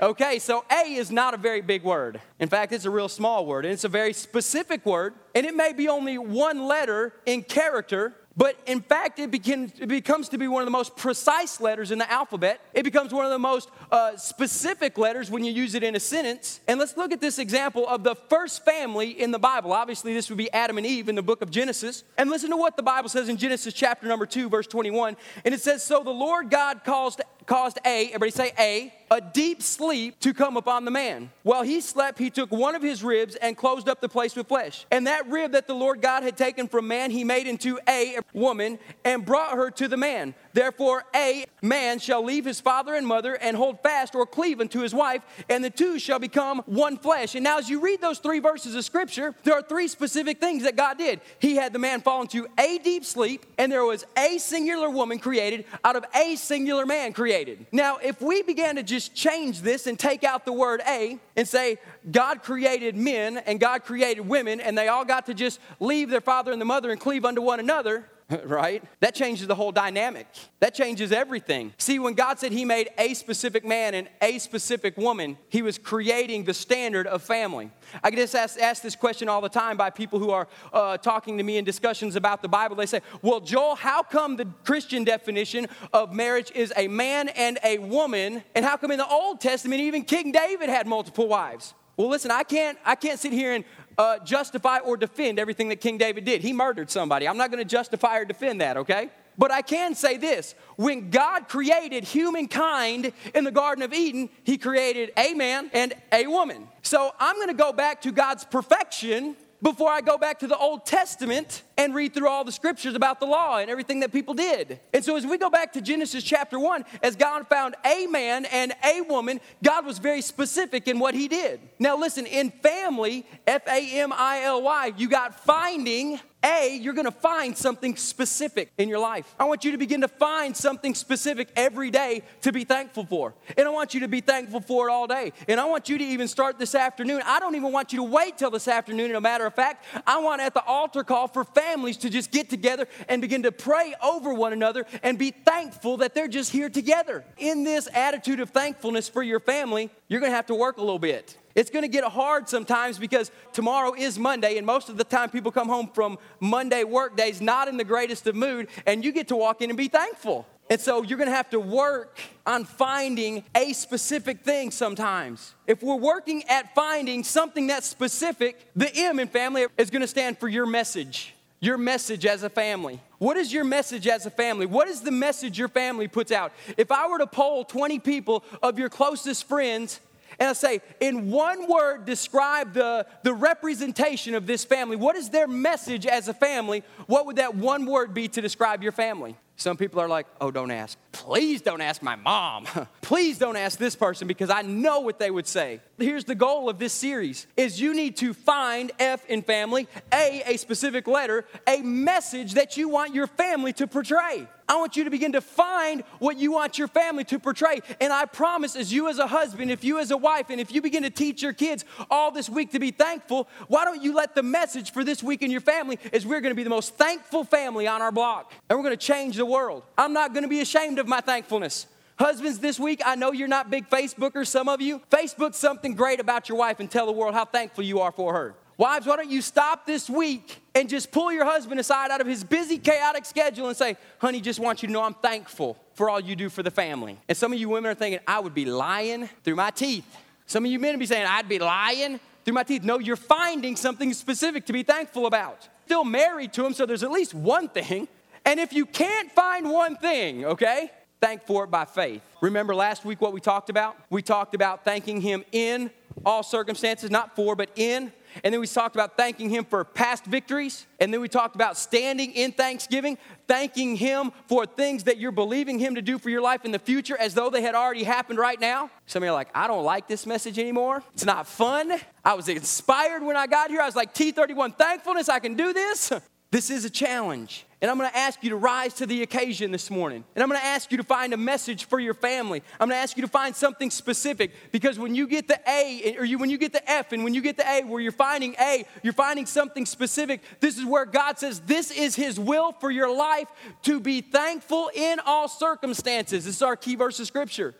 Okay, 0.00 0.38
so 0.38 0.64
A 0.70 0.94
is 0.94 1.10
not 1.10 1.34
a 1.34 1.36
very 1.36 1.60
big 1.60 1.82
word. 1.82 2.22
In 2.38 2.48
fact, 2.48 2.72
it's 2.72 2.86
a 2.86 2.90
real 2.90 3.10
small 3.10 3.44
word, 3.44 3.66
and 3.66 3.74
it's 3.74 3.84
a 3.84 3.88
very 3.88 4.14
specific 4.14 4.86
word, 4.86 5.12
and 5.34 5.44
it 5.44 5.54
may 5.54 5.74
be 5.74 5.88
only 5.88 6.16
one 6.16 6.68
letter 6.68 7.12
in 7.26 7.42
character, 7.42 8.14
but 8.36 8.56
in 8.66 8.80
fact, 8.80 9.18
it, 9.18 9.34
it, 9.34 9.88
becomes 9.88 10.28
to 10.28 10.38
be 10.38 10.46
one 10.46 10.62
of 10.62 10.66
the 10.66 10.70
most 10.70 10.96
precise 10.96 11.60
letters 11.60 11.90
in 11.90 11.98
the 11.98 12.10
alphabet. 12.10 12.60
It 12.72 12.84
becomes 12.84 13.12
one 13.12 13.24
of 13.24 13.30
the 13.32 13.40
most 13.40 13.68
uh, 13.90 14.16
specific 14.16 14.96
letters 14.96 15.30
when 15.30 15.42
you 15.42 15.52
use 15.52 15.74
it 15.74 15.82
in 15.82 15.96
a 15.96 16.00
sentence. 16.00 16.60
And 16.68 16.78
let's 16.78 16.96
look 16.96 17.12
at 17.12 17.20
this 17.20 17.40
example 17.40 17.86
of 17.88 18.04
the 18.04 18.14
first 18.14 18.64
family 18.64 19.20
in 19.20 19.32
the 19.32 19.38
Bible. 19.38 19.72
Obviously, 19.72 20.14
this 20.14 20.28
would 20.28 20.38
be 20.38 20.50
Adam 20.52 20.78
and 20.78 20.86
Eve 20.86 21.08
in 21.08 21.16
the 21.16 21.22
book 21.22 21.42
of 21.42 21.50
Genesis. 21.50 22.04
And 22.16 22.30
listen 22.30 22.50
to 22.50 22.56
what 22.56 22.76
the 22.76 22.84
Bible 22.84 23.08
says 23.08 23.28
in 23.28 23.36
Genesis 23.36 23.74
chapter 23.74 24.06
number 24.06 24.26
2, 24.26 24.48
verse 24.48 24.68
21. 24.68 25.16
And 25.44 25.52
it 25.52 25.60
says, 25.60 25.82
So 25.82 26.04
the 26.04 26.10
Lord 26.10 26.50
God 26.50 26.84
caused, 26.84 27.20
caused 27.46 27.78
A, 27.84 28.06
everybody 28.06 28.30
say 28.30 28.52
A, 28.58 28.94
a 29.10 29.20
deep 29.20 29.60
sleep 29.60 30.20
to 30.20 30.32
come 30.32 30.56
upon 30.56 30.84
the 30.84 30.90
man. 30.90 31.30
While 31.42 31.62
he 31.62 31.80
slept, 31.80 32.18
he 32.18 32.30
took 32.30 32.52
one 32.52 32.76
of 32.76 32.82
his 32.82 33.02
ribs 33.02 33.34
and 33.34 33.56
closed 33.56 33.88
up 33.88 34.00
the 34.00 34.08
place 34.08 34.36
with 34.36 34.46
flesh. 34.46 34.86
And 34.90 35.06
that 35.08 35.28
rib 35.28 35.52
that 35.52 35.66
the 35.66 35.74
Lord 35.74 36.00
God 36.00 36.22
had 36.22 36.36
taken 36.36 36.68
from 36.68 36.86
man, 36.86 37.10
he 37.10 37.24
made 37.24 37.48
into 37.48 37.80
a 37.88 38.18
woman 38.32 38.78
and 39.04 39.24
brought 39.24 39.56
her 39.56 39.70
to 39.72 39.88
the 39.88 39.96
man. 39.96 40.34
Therefore, 40.52 41.04
a 41.14 41.44
man 41.62 41.98
shall 41.98 42.24
leave 42.24 42.44
his 42.44 42.60
father 42.60 42.94
and 42.94 43.06
mother 43.06 43.34
and 43.34 43.56
hold 43.56 43.80
fast 43.82 44.14
or 44.14 44.26
cleave 44.26 44.60
unto 44.60 44.80
his 44.80 44.94
wife, 44.94 45.22
and 45.48 45.64
the 45.64 45.70
two 45.70 45.98
shall 45.98 46.18
become 46.18 46.62
one 46.66 46.96
flesh. 46.96 47.34
And 47.34 47.44
now, 47.44 47.58
as 47.58 47.68
you 47.68 47.80
read 47.80 48.00
those 48.00 48.18
three 48.18 48.40
verses 48.40 48.74
of 48.74 48.84
scripture, 48.84 49.34
there 49.44 49.54
are 49.54 49.62
three 49.62 49.88
specific 49.88 50.40
things 50.40 50.64
that 50.64 50.76
God 50.76 50.98
did. 50.98 51.20
He 51.38 51.56
had 51.56 51.72
the 51.72 51.78
man 51.78 52.00
fall 52.00 52.22
into 52.22 52.46
a 52.58 52.78
deep 52.78 53.04
sleep, 53.04 53.46
and 53.58 53.70
there 53.70 53.84
was 53.84 54.04
a 54.16 54.38
singular 54.38 54.90
woman 54.90 55.18
created 55.18 55.64
out 55.84 55.96
of 55.96 56.04
a 56.14 56.36
singular 56.36 56.86
man 56.86 57.12
created. 57.12 57.66
Now, 57.72 57.98
if 57.98 58.20
we 58.20 58.42
began 58.42 58.76
to 58.76 58.82
just 58.82 59.14
change 59.14 59.60
this 59.60 59.86
and 59.86 59.98
take 59.98 60.24
out 60.24 60.44
the 60.44 60.52
word 60.52 60.80
a 60.86 61.18
and 61.36 61.46
say, 61.46 61.78
God 62.10 62.42
created 62.42 62.96
men 62.96 63.38
and 63.38 63.60
God 63.60 63.84
created 63.84 64.26
women, 64.26 64.60
and 64.60 64.76
they 64.76 64.88
all 64.88 65.04
got 65.04 65.26
to 65.26 65.34
just 65.34 65.60
leave 65.78 66.10
their 66.10 66.20
father 66.20 66.52
and 66.52 66.60
the 66.60 66.66
mother 66.66 66.90
and 66.90 67.00
cleave 67.00 67.24
unto 67.24 67.42
one 67.42 67.60
another, 67.60 68.06
right? 68.44 68.82
That 69.00 69.14
changes 69.14 69.46
the 69.46 69.54
whole 69.54 69.72
dynamic. 69.72 70.26
That 70.60 70.74
changes 70.74 71.12
everything. 71.12 71.72
See, 71.78 71.98
when 71.98 72.14
God 72.14 72.38
said 72.38 72.52
He 72.52 72.64
made 72.64 72.90
a 72.98 73.14
specific 73.14 73.64
man 73.64 73.94
and 73.94 74.08
a 74.20 74.38
specific 74.38 74.96
woman, 74.96 75.36
He 75.48 75.62
was 75.62 75.78
creating 75.78 76.44
the 76.44 76.54
standard 76.54 77.06
of 77.06 77.22
family. 77.22 77.70
I 78.02 78.10
get 78.10 78.20
just 78.20 78.34
ask, 78.34 78.60
ask 78.60 78.82
this 78.82 78.94
question 78.94 79.28
all 79.28 79.40
the 79.40 79.48
time 79.48 79.76
by 79.76 79.90
people 79.90 80.18
who 80.18 80.30
are 80.30 80.46
uh, 80.72 80.98
talking 80.98 81.38
to 81.38 81.42
me 81.42 81.56
in 81.56 81.64
discussions 81.64 82.16
about 82.16 82.42
the 82.42 82.48
Bible. 82.48 82.76
They 82.76 82.86
say, 82.86 83.00
Well, 83.22 83.40
Joel, 83.40 83.74
how 83.74 84.02
come 84.02 84.36
the 84.36 84.46
Christian 84.64 85.04
definition 85.04 85.66
of 85.92 86.12
marriage 86.12 86.52
is 86.54 86.72
a 86.76 86.88
man 86.88 87.28
and 87.30 87.58
a 87.64 87.78
woman? 87.78 88.44
And 88.54 88.64
how 88.64 88.76
come 88.76 88.90
in 88.90 88.98
the 88.98 89.08
Old 89.08 89.40
Testament, 89.40 89.80
even 89.80 90.02
King 90.02 90.32
David 90.32 90.68
had 90.68 90.86
multiple 90.86 91.28
wives? 91.28 91.74
Well, 92.00 92.08
listen, 92.08 92.30
I 92.30 92.44
can't, 92.44 92.78
I 92.82 92.94
can't 92.94 93.20
sit 93.20 93.30
here 93.30 93.52
and 93.52 93.62
uh, 93.98 94.20
justify 94.20 94.78
or 94.78 94.96
defend 94.96 95.38
everything 95.38 95.68
that 95.68 95.82
King 95.82 95.98
David 95.98 96.24
did. 96.24 96.40
He 96.40 96.54
murdered 96.54 96.90
somebody. 96.90 97.28
I'm 97.28 97.36
not 97.36 97.50
going 97.50 97.62
to 97.62 97.68
justify 97.68 98.20
or 98.20 98.24
defend 98.24 98.62
that, 98.62 98.78
okay? 98.78 99.10
But 99.36 99.52
I 99.52 99.60
can 99.60 99.94
say 99.94 100.16
this 100.16 100.54
when 100.76 101.10
God 101.10 101.46
created 101.46 102.04
humankind 102.04 103.12
in 103.34 103.44
the 103.44 103.50
Garden 103.50 103.84
of 103.84 103.92
Eden, 103.92 104.30
He 104.44 104.56
created 104.56 105.12
a 105.14 105.34
man 105.34 105.70
and 105.74 105.92
a 106.10 106.26
woman. 106.26 106.68
So 106.80 107.12
I'm 107.20 107.36
going 107.36 107.48
to 107.48 107.54
go 107.54 107.70
back 107.70 108.00
to 108.00 108.12
God's 108.12 108.46
perfection 108.46 109.36
before 109.60 109.90
I 109.90 110.00
go 110.00 110.16
back 110.16 110.38
to 110.38 110.46
the 110.46 110.56
Old 110.56 110.86
Testament 110.86 111.64
and 111.80 111.94
read 111.94 112.12
through 112.12 112.28
all 112.28 112.44
the 112.44 112.52
scriptures 112.52 112.94
about 112.94 113.20
the 113.20 113.26
law 113.26 113.56
and 113.56 113.70
everything 113.70 114.00
that 114.00 114.12
people 114.12 114.34
did. 114.34 114.78
And 114.92 115.02
so, 115.02 115.16
as 115.16 115.24
we 115.24 115.38
go 115.38 115.48
back 115.48 115.72
to 115.72 115.80
Genesis 115.80 116.22
chapter 116.22 116.58
1, 116.58 116.84
as 117.02 117.16
God 117.16 117.48
found 117.48 117.74
a 117.86 118.06
man 118.06 118.44
and 118.44 118.74
a 118.84 119.00
woman, 119.00 119.40
God 119.64 119.86
was 119.86 119.98
very 119.98 120.20
specific 120.20 120.86
in 120.86 120.98
what 120.98 121.14
he 121.14 121.26
did. 121.26 121.58
Now, 121.78 121.96
listen, 121.96 122.26
in 122.26 122.50
family, 122.50 123.24
F 123.46 123.66
A 123.66 123.98
M 123.98 124.12
I 124.12 124.42
L 124.42 124.62
Y, 124.62 124.92
you 124.98 125.08
got 125.08 125.40
finding 125.40 126.20
a, 126.42 126.78
you're 126.80 126.94
gonna 126.94 127.10
find 127.10 127.56
something 127.56 127.96
specific 127.96 128.72
in 128.78 128.88
your 128.88 128.98
life. 128.98 129.34
I 129.38 129.44
want 129.44 129.64
you 129.64 129.72
to 129.72 129.78
begin 129.78 130.00
to 130.00 130.08
find 130.08 130.56
something 130.56 130.94
specific 130.94 131.50
every 131.54 131.90
day 131.90 132.22
to 132.42 132.52
be 132.52 132.64
thankful 132.64 133.04
for. 133.04 133.34
And 133.56 133.66
I 133.66 133.70
want 133.70 133.94
you 133.94 134.00
to 134.00 134.08
be 134.08 134.20
thankful 134.20 134.60
for 134.60 134.88
it 134.88 134.92
all 134.92 135.06
day. 135.06 135.32
And 135.48 135.60
I 135.60 135.66
want 135.66 135.88
you 135.88 135.98
to 135.98 136.04
even 136.04 136.28
start 136.28 136.58
this 136.58 136.74
afternoon. 136.74 137.22
I 137.26 137.40
don't 137.40 137.56
even 137.56 137.72
want 137.72 137.92
you 137.92 137.98
to 137.98 138.04
wait 138.04 138.38
till 138.38 138.50
this 138.50 138.68
afternoon, 138.68 139.10
as 139.10 139.16
a 139.16 139.20
matter 139.20 139.46
of 139.46 139.54
fact. 139.54 139.84
I 140.06 140.18
want 140.20 140.40
at 140.40 140.54
the 140.54 140.64
altar 140.64 141.04
call 141.04 141.28
for 141.28 141.44
families 141.70 141.96
to 141.98 142.10
just 142.10 142.30
get 142.30 142.50
together 142.50 142.88
and 143.08 143.22
begin 143.22 143.42
to 143.44 143.52
pray 143.52 143.94
over 144.02 144.34
one 144.34 144.52
another 144.52 144.86
and 145.02 145.18
be 145.18 145.30
thankful 145.30 145.98
that 145.98 146.14
they're 146.14 146.28
just 146.28 146.50
here 146.50 146.68
together. 146.68 147.24
In 147.38 147.64
this 147.64 147.88
attitude 147.94 148.40
of 148.40 148.50
thankfulness 148.50 149.08
for 149.08 149.22
your 149.22 149.40
family, 149.40 149.90
you're 150.08 150.20
gonna 150.20 150.32
have 150.32 150.46
to 150.46 150.54
work 150.54 150.78
a 150.78 150.80
little 150.80 150.98
bit. 150.98 151.36
It's 151.54 151.70
going 151.70 151.82
to 151.82 151.88
get 151.88 152.04
hard 152.04 152.48
sometimes 152.48 152.96
because 152.96 153.32
tomorrow 153.52 153.92
is 153.92 154.18
Monday, 154.18 154.56
and 154.56 154.64
most 154.64 154.88
of 154.88 154.96
the 154.96 155.02
time 155.02 155.30
people 155.30 155.50
come 155.50 155.68
home 155.68 155.90
from 155.92 156.16
Monday 156.38 156.84
work 156.84 157.16
days 157.16 157.40
not 157.40 157.66
in 157.66 157.76
the 157.76 157.84
greatest 157.84 158.26
of 158.28 158.36
mood, 158.36 158.68
and 158.86 159.04
you 159.04 159.10
get 159.10 159.28
to 159.28 159.36
walk 159.36 159.60
in 159.60 159.68
and 159.68 159.76
be 159.76 159.88
thankful. 159.88 160.46
And 160.70 160.80
so 160.80 161.02
you're 161.02 161.18
going 161.18 161.28
to 161.28 161.34
have 161.34 161.50
to 161.50 161.58
work 161.58 162.20
on 162.46 162.64
finding 162.64 163.42
a 163.56 163.72
specific 163.72 164.44
thing 164.44 164.70
sometimes. 164.70 165.54
If 165.66 165.82
we're 165.82 165.96
working 165.96 166.44
at 166.48 166.72
finding 166.76 167.24
something 167.24 167.66
that's 167.66 167.88
specific, 167.88 168.70
the 168.76 168.88
M 168.94 169.18
in 169.18 169.26
family 169.26 169.66
is 169.76 169.90
going 169.90 170.02
to 170.02 170.08
stand 170.08 170.38
for 170.38 170.48
your 170.48 170.66
message. 170.66 171.34
Your 171.60 171.76
message 171.76 172.24
as 172.24 172.42
a 172.42 172.50
family. 172.50 173.00
What 173.18 173.36
is 173.36 173.52
your 173.52 173.64
message 173.64 174.06
as 174.06 174.24
a 174.24 174.30
family? 174.30 174.64
What 174.64 174.88
is 174.88 175.02
the 175.02 175.10
message 175.10 175.58
your 175.58 175.68
family 175.68 176.08
puts 176.08 176.32
out? 176.32 176.52
If 176.78 176.90
I 176.90 177.06
were 177.06 177.18
to 177.18 177.26
poll 177.26 177.64
20 177.64 177.98
people 177.98 178.42
of 178.62 178.78
your 178.78 178.88
closest 178.88 179.46
friends 179.46 180.00
and 180.38 180.48
I 180.48 180.52
say, 180.54 180.80
in 181.00 181.30
one 181.30 181.68
word, 181.68 182.06
describe 182.06 182.72
the, 182.72 183.06
the 183.24 183.34
representation 183.34 184.34
of 184.34 184.46
this 184.46 184.64
family. 184.64 184.96
What 184.96 185.16
is 185.16 185.28
their 185.28 185.46
message 185.46 186.06
as 186.06 186.28
a 186.28 186.34
family? 186.34 186.82
What 187.06 187.26
would 187.26 187.36
that 187.36 187.54
one 187.54 187.84
word 187.84 188.14
be 188.14 188.26
to 188.28 188.40
describe 188.40 188.82
your 188.82 188.92
family? 188.92 189.36
Some 189.60 189.76
people 189.76 190.00
are 190.00 190.08
like, 190.08 190.26
oh, 190.40 190.50
don't 190.50 190.70
ask. 190.70 190.96
Please 191.12 191.60
don't 191.60 191.82
ask 191.82 192.02
my 192.02 192.16
mom. 192.16 192.64
Please 193.02 193.36
don't 193.36 193.56
ask 193.56 193.78
this 193.78 193.94
person 193.94 194.26
because 194.26 194.48
I 194.48 194.62
know 194.62 195.00
what 195.00 195.18
they 195.18 195.30
would 195.30 195.46
say. 195.46 195.82
Here's 195.98 196.24
the 196.24 196.34
goal 196.34 196.70
of 196.70 196.78
this 196.78 196.94
series 196.94 197.46
is 197.58 197.78
you 197.78 197.92
need 197.92 198.16
to 198.18 198.32
find 198.32 198.90
F 198.98 199.26
in 199.26 199.42
family, 199.42 199.86
A, 200.14 200.42
a 200.46 200.56
specific 200.56 201.06
letter, 201.06 201.44
a 201.68 201.82
message 201.82 202.54
that 202.54 202.78
you 202.78 202.88
want 202.88 203.14
your 203.14 203.26
family 203.26 203.74
to 203.74 203.86
portray. 203.86 204.48
I 204.70 204.76
want 204.76 204.96
you 204.96 205.02
to 205.02 205.10
begin 205.10 205.32
to 205.32 205.40
find 205.40 206.04
what 206.20 206.38
you 206.38 206.52
want 206.52 206.78
your 206.78 206.86
family 206.86 207.24
to 207.24 207.40
portray. 207.40 207.80
And 208.00 208.12
I 208.12 208.24
promise, 208.24 208.76
as 208.76 208.92
you 208.92 209.08
as 209.08 209.18
a 209.18 209.26
husband, 209.26 209.72
if 209.72 209.82
you 209.82 209.98
as 209.98 210.12
a 210.12 210.16
wife, 210.16 210.48
and 210.48 210.60
if 210.60 210.72
you 210.72 210.80
begin 210.80 211.02
to 211.02 211.10
teach 211.10 211.42
your 211.42 211.52
kids 211.52 211.84
all 212.08 212.30
this 212.30 212.48
week 212.48 212.70
to 212.70 212.78
be 212.78 212.92
thankful, 212.92 213.48
why 213.66 213.84
don't 213.84 214.00
you 214.00 214.14
let 214.14 214.36
the 214.36 214.44
message 214.44 214.92
for 214.92 215.02
this 215.02 215.24
week 215.24 215.42
in 215.42 215.50
your 215.50 215.60
family 215.60 215.98
is 216.12 216.24
we're 216.24 216.40
gonna 216.40 216.54
be 216.54 216.62
the 216.62 216.70
most 216.70 216.94
thankful 216.94 217.42
family 217.42 217.88
on 217.88 218.00
our 218.00 218.12
block. 218.12 218.52
And 218.70 218.78
we're 218.78 218.84
gonna 218.84 218.96
change 218.96 219.36
the 219.36 219.44
world. 219.50 219.82
I'm 219.98 220.12
not 220.12 220.32
gonna 220.32 220.48
be 220.48 220.60
ashamed 220.60 220.98
of 220.98 221.06
my 221.06 221.20
thankfulness. 221.20 221.86
Husbands, 222.18 222.58
this 222.58 222.78
week, 222.78 223.00
I 223.04 223.14
know 223.14 223.32
you're 223.32 223.48
not 223.48 223.70
big 223.70 223.88
Facebookers, 223.88 224.48
some 224.48 224.68
of 224.68 224.80
you. 224.82 225.00
Facebook 225.10 225.54
something 225.54 225.94
great 225.94 226.20
about 226.20 226.48
your 226.48 226.58
wife 226.58 226.78
and 226.78 226.90
tell 226.90 227.06
the 227.06 227.12
world 227.12 227.34
how 227.34 227.46
thankful 227.46 227.82
you 227.82 228.00
are 228.00 228.12
for 228.12 228.34
her. 228.34 228.54
Wives, 228.76 229.06
why 229.06 229.16
don't 229.16 229.30
you 229.30 229.42
stop 229.42 229.86
this 229.86 230.08
week 230.08 230.62
and 230.74 230.88
just 230.88 231.10
pull 231.12 231.30
your 231.32 231.44
husband 231.44 231.78
aside 231.80 232.10
out 232.10 232.20
of 232.22 232.26
his 232.26 232.44
busy, 232.44 232.78
chaotic 232.78 233.26
schedule 233.26 233.68
and 233.68 233.76
say, 233.76 233.96
honey, 234.18 234.40
just 234.40 234.58
want 234.58 234.82
you 234.82 234.86
to 234.86 234.92
know 234.92 235.02
I'm 235.02 235.14
thankful 235.14 235.76
for 235.94 236.08
all 236.08 236.20
you 236.20 236.34
do 236.34 236.48
for 236.48 236.62
the 236.62 236.70
family. 236.70 237.18
And 237.28 237.36
some 237.36 237.52
of 237.52 237.58
you 237.58 237.68
women 237.68 237.90
are 237.90 237.94
thinking, 237.94 238.20
I 238.26 238.40
would 238.40 238.54
be 238.54 238.64
lying 238.64 239.28
through 239.44 239.56
my 239.56 239.70
teeth. 239.70 240.06
Some 240.46 240.64
of 240.64 240.70
you 240.70 240.78
men 240.78 240.92
would 240.92 241.00
be 241.00 241.06
saying, 241.06 241.26
I'd 241.26 241.48
be 241.48 241.58
lying 241.58 242.20
through 242.44 242.54
my 242.54 242.62
teeth. 242.62 242.82
No, 242.82 242.98
you're 242.98 243.16
finding 243.16 243.76
something 243.76 244.12
specific 244.14 244.64
to 244.66 244.72
be 244.72 244.82
thankful 244.82 245.26
about. 245.26 245.68
Still 245.84 246.04
married 246.04 246.52
to 246.54 246.64
him, 246.64 246.72
so 246.72 246.86
there's 246.86 247.02
at 247.02 247.10
least 247.10 247.34
one 247.34 247.68
thing. 247.68 248.08
And 248.44 248.58
if 248.60 248.72
you 248.72 248.86
can't 248.86 249.30
find 249.32 249.70
one 249.70 249.96
thing, 249.96 250.44
okay, 250.44 250.90
thank 251.20 251.46
for 251.46 251.64
it 251.64 251.70
by 251.70 251.84
faith. 251.84 252.22
Remember 252.40 252.74
last 252.74 253.04
week 253.04 253.20
what 253.20 253.32
we 253.32 253.40
talked 253.40 253.70
about? 253.70 253.96
We 254.08 254.22
talked 254.22 254.54
about 254.54 254.84
thanking 254.84 255.20
him 255.20 255.44
in 255.52 255.90
all 256.24 256.42
circumstances, 256.42 257.10
not 257.10 257.34
for, 257.36 257.54
but 257.56 257.70
in. 257.76 258.12
And 258.44 258.52
then 258.52 258.60
we 258.60 258.66
talked 258.66 258.94
about 258.94 259.16
thanking 259.16 259.50
Him 259.50 259.64
for 259.64 259.84
past 259.84 260.24
victories. 260.24 260.86
And 261.00 261.12
then 261.12 261.20
we 261.20 261.28
talked 261.28 261.54
about 261.54 261.76
standing 261.76 262.32
in 262.32 262.52
thanksgiving, 262.52 263.18
thanking 263.48 263.96
Him 263.96 264.32
for 264.46 264.66
things 264.66 265.04
that 265.04 265.18
you're 265.18 265.32
believing 265.32 265.78
Him 265.78 265.96
to 265.96 266.02
do 266.02 266.18
for 266.18 266.30
your 266.30 266.40
life 266.40 266.64
in 266.64 266.70
the 266.70 266.78
future 266.78 267.16
as 267.18 267.34
though 267.34 267.50
they 267.50 267.62
had 267.62 267.74
already 267.74 268.04
happened 268.04 268.38
right 268.38 268.60
now. 268.60 268.90
Some 269.06 269.22
of 269.22 269.26
you 269.26 269.30
are 269.30 269.34
like, 269.34 269.48
I 269.54 269.66
don't 269.66 269.84
like 269.84 270.06
this 270.06 270.26
message 270.26 270.58
anymore. 270.58 271.02
It's 271.12 271.24
not 271.24 271.46
fun. 271.46 271.92
I 272.24 272.34
was 272.34 272.48
inspired 272.48 273.22
when 273.22 273.36
I 273.36 273.46
got 273.46 273.70
here. 273.70 273.80
I 273.80 273.86
was 273.86 273.96
like, 273.96 274.14
T31 274.14 274.76
thankfulness, 274.76 275.28
I 275.28 275.38
can 275.38 275.54
do 275.54 275.72
this. 275.72 276.12
This 276.50 276.68
is 276.68 276.84
a 276.84 276.90
challenge. 276.90 277.64
And 277.80 277.90
I'm 277.90 277.96
gonna 277.96 278.10
ask 278.12 278.42
you 278.42 278.50
to 278.50 278.56
rise 278.56 278.94
to 278.94 279.06
the 279.06 279.22
occasion 279.22 279.70
this 279.70 279.88
morning. 279.88 280.24
And 280.34 280.42
I'm 280.42 280.48
gonna 280.48 280.58
ask 280.58 280.90
you 280.90 280.98
to 280.98 281.04
find 281.04 281.32
a 281.32 281.36
message 281.36 281.84
for 281.84 282.00
your 282.00 282.12
family. 282.12 282.62
I'm 282.78 282.88
gonna 282.88 283.00
ask 283.00 283.16
you 283.16 283.22
to 283.22 283.28
find 283.28 283.54
something 283.54 283.88
specific 283.90 284.52
because 284.72 284.98
when 284.98 285.14
you 285.14 285.28
get 285.28 285.46
the 285.46 285.60
A, 285.66 286.16
or 286.18 286.24
you, 286.24 286.38
when 286.38 286.50
you 286.50 286.58
get 286.58 286.72
the 286.72 286.90
F, 286.90 287.12
and 287.12 287.22
when 287.22 287.34
you 287.34 287.40
get 287.40 287.56
the 287.56 287.66
A, 287.66 287.84
where 287.84 288.00
you're 288.00 288.12
finding 288.12 288.54
A, 288.60 288.84
you're 289.02 289.12
finding 289.12 289.46
something 289.46 289.86
specific. 289.86 290.42
This 290.58 290.76
is 290.76 290.84
where 290.84 291.06
God 291.06 291.38
says, 291.38 291.60
This 291.60 291.92
is 291.92 292.16
His 292.16 292.38
will 292.38 292.72
for 292.72 292.90
your 292.90 293.14
life 293.14 293.48
to 293.82 294.00
be 294.00 294.20
thankful 294.20 294.90
in 294.92 295.20
all 295.24 295.48
circumstances. 295.48 296.44
This 296.44 296.56
is 296.56 296.62
our 296.62 296.76
key 296.76 296.96
verse 296.96 297.20
of 297.20 297.28
Scripture. 297.28 297.74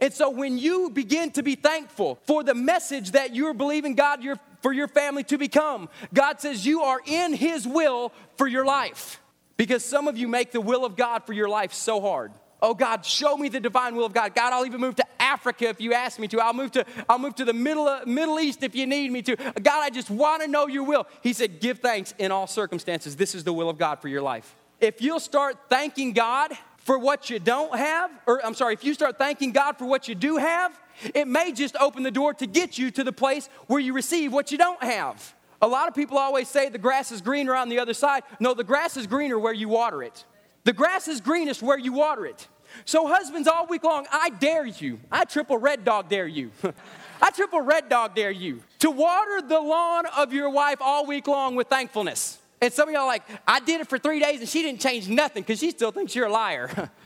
And 0.00 0.12
so 0.12 0.30
when 0.30 0.56
you 0.56 0.90
begin 0.90 1.30
to 1.32 1.42
be 1.42 1.56
thankful 1.56 2.18
for 2.24 2.42
the 2.42 2.54
message 2.54 3.10
that 3.10 3.34
you're 3.34 3.54
believing 3.54 3.94
God 3.94 4.22
for 4.64 4.72
your 4.72 4.88
family 4.88 5.22
to 5.24 5.36
become, 5.36 5.90
God 6.14 6.40
says 6.40 6.64
you 6.64 6.80
are 6.80 6.98
in 7.04 7.34
His 7.34 7.68
will 7.68 8.14
for 8.38 8.46
your 8.46 8.64
life. 8.64 9.20
Because 9.58 9.84
some 9.84 10.08
of 10.08 10.16
you 10.16 10.26
make 10.26 10.52
the 10.52 10.60
will 10.60 10.86
of 10.86 10.96
God 10.96 11.26
for 11.26 11.34
your 11.34 11.50
life 11.50 11.74
so 11.74 12.00
hard. 12.00 12.32
Oh 12.62 12.72
God, 12.72 13.04
show 13.04 13.36
me 13.36 13.50
the 13.50 13.60
divine 13.60 13.94
will 13.94 14.06
of 14.06 14.14
God. 14.14 14.34
God, 14.34 14.54
I'll 14.54 14.64
even 14.64 14.80
move 14.80 14.96
to 14.96 15.04
Africa 15.20 15.68
if 15.68 15.82
you 15.82 15.92
ask 15.92 16.18
me 16.18 16.28
to. 16.28 16.40
I'll 16.40 16.54
move 16.54 16.72
to 16.72 16.86
I'll 17.10 17.18
move 17.18 17.34
to 17.34 17.44
the 17.44 17.52
Middle 17.52 17.86
uh, 17.86 18.06
Middle 18.06 18.40
East 18.40 18.62
if 18.62 18.74
you 18.74 18.86
need 18.86 19.12
me 19.12 19.20
to. 19.20 19.36
God, 19.36 19.82
I 19.82 19.90
just 19.90 20.08
want 20.08 20.40
to 20.40 20.48
know 20.48 20.66
your 20.66 20.84
will. 20.84 21.06
He 21.22 21.34
said, 21.34 21.60
"Give 21.60 21.78
thanks 21.78 22.14
in 22.16 22.32
all 22.32 22.46
circumstances. 22.46 23.16
This 23.16 23.34
is 23.34 23.44
the 23.44 23.52
will 23.52 23.68
of 23.68 23.76
God 23.76 24.00
for 24.00 24.08
your 24.08 24.22
life." 24.22 24.56
If 24.80 25.02
you'll 25.02 25.20
start 25.20 25.58
thanking 25.68 26.14
God 26.14 26.52
for 26.78 26.98
what 26.98 27.28
you 27.28 27.38
don't 27.38 27.76
have, 27.76 28.10
or 28.26 28.42
I'm 28.42 28.54
sorry, 28.54 28.72
if 28.72 28.82
you 28.82 28.94
start 28.94 29.18
thanking 29.18 29.52
God 29.52 29.76
for 29.76 29.84
what 29.84 30.08
you 30.08 30.14
do 30.14 30.38
have, 30.38 30.72
it 31.14 31.26
may 31.26 31.52
just 31.52 31.76
open 31.76 32.02
the 32.02 32.10
door 32.10 32.34
to 32.34 32.46
get 32.46 32.78
you 32.78 32.90
to 32.92 33.04
the 33.04 33.12
place 33.12 33.48
where 33.66 33.80
you 33.80 33.92
receive 33.92 34.32
what 34.32 34.52
you 34.52 34.58
don't 34.58 34.82
have. 34.82 35.34
A 35.62 35.68
lot 35.68 35.88
of 35.88 35.94
people 35.94 36.18
always 36.18 36.48
say 36.48 36.68
the 36.68 36.78
grass 36.78 37.10
is 37.10 37.20
greener 37.20 37.54
on 37.54 37.68
the 37.68 37.78
other 37.78 37.94
side. 37.94 38.22
No, 38.40 38.54
the 38.54 38.64
grass 38.64 38.96
is 38.96 39.06
greener 39.06 39.38
where 39.38 39.52
you 39.52 39.68
water 39.68 40.02
it. 40.02 40.24
The 40.64 40.72
grass 40.72 41.08
is 41.08 41.20
greenest 41.20 41.62
where 41.62 41.78
you 41.78 41.92
water 41.92 42.26
it. 42.26 42.48
So, 42.84 43.06
husbands, 43.06 43.46
all 43.46 43.66
week 43.66 43.84
long, 43.84 44.06
I 44.10 44.30
dare 44.30 44.66
you. 44.66 44.98
I 45.10 45.24
triple 45.24 45.58
red 45.58 45.84
dog 45.84 46.08
dare 46.08 46.26
you. 46.26 46.50
I 47.22 47.30
triple 47.30 47.60
red 47.60 47.88
dog 47.88 48.14
dare 48.14 48.30
you 48.30 48.62
to 48.80 48.90
water 48.90 49.40
the 49.40 49.60
lawn 49.60 50.04
of 50.16 50.32
your 50.32 50.50
wife 50.50 50.78
all 50.80 51.06
week 51.06 51.26
long 51.26 51.54
with 51.54 51.68
thankfulness. 51.68 52.38
And 52.60 52.72
some 52.72 52.88
of 52.88 52.94
y'all 52.94 53.06
like, 53.06 53.22
I 53.46 53.60
did 53.60 53.80
it 53.80 53.88
for 53.88 53.98
three 53.98 54.20
days 54.20 54.40
and 54.40 54.48
she 54.48 54.62
didn't 54.62 54.80
change 54.80 55.08
nothing 55.08 55.42
because 55.42 55.60
she 55.60 55.70
still 55.70 55.90
thinks 55.90 56.14
you're 56.14 56.26
a 56.26 56.32
liar. 56.32 56.90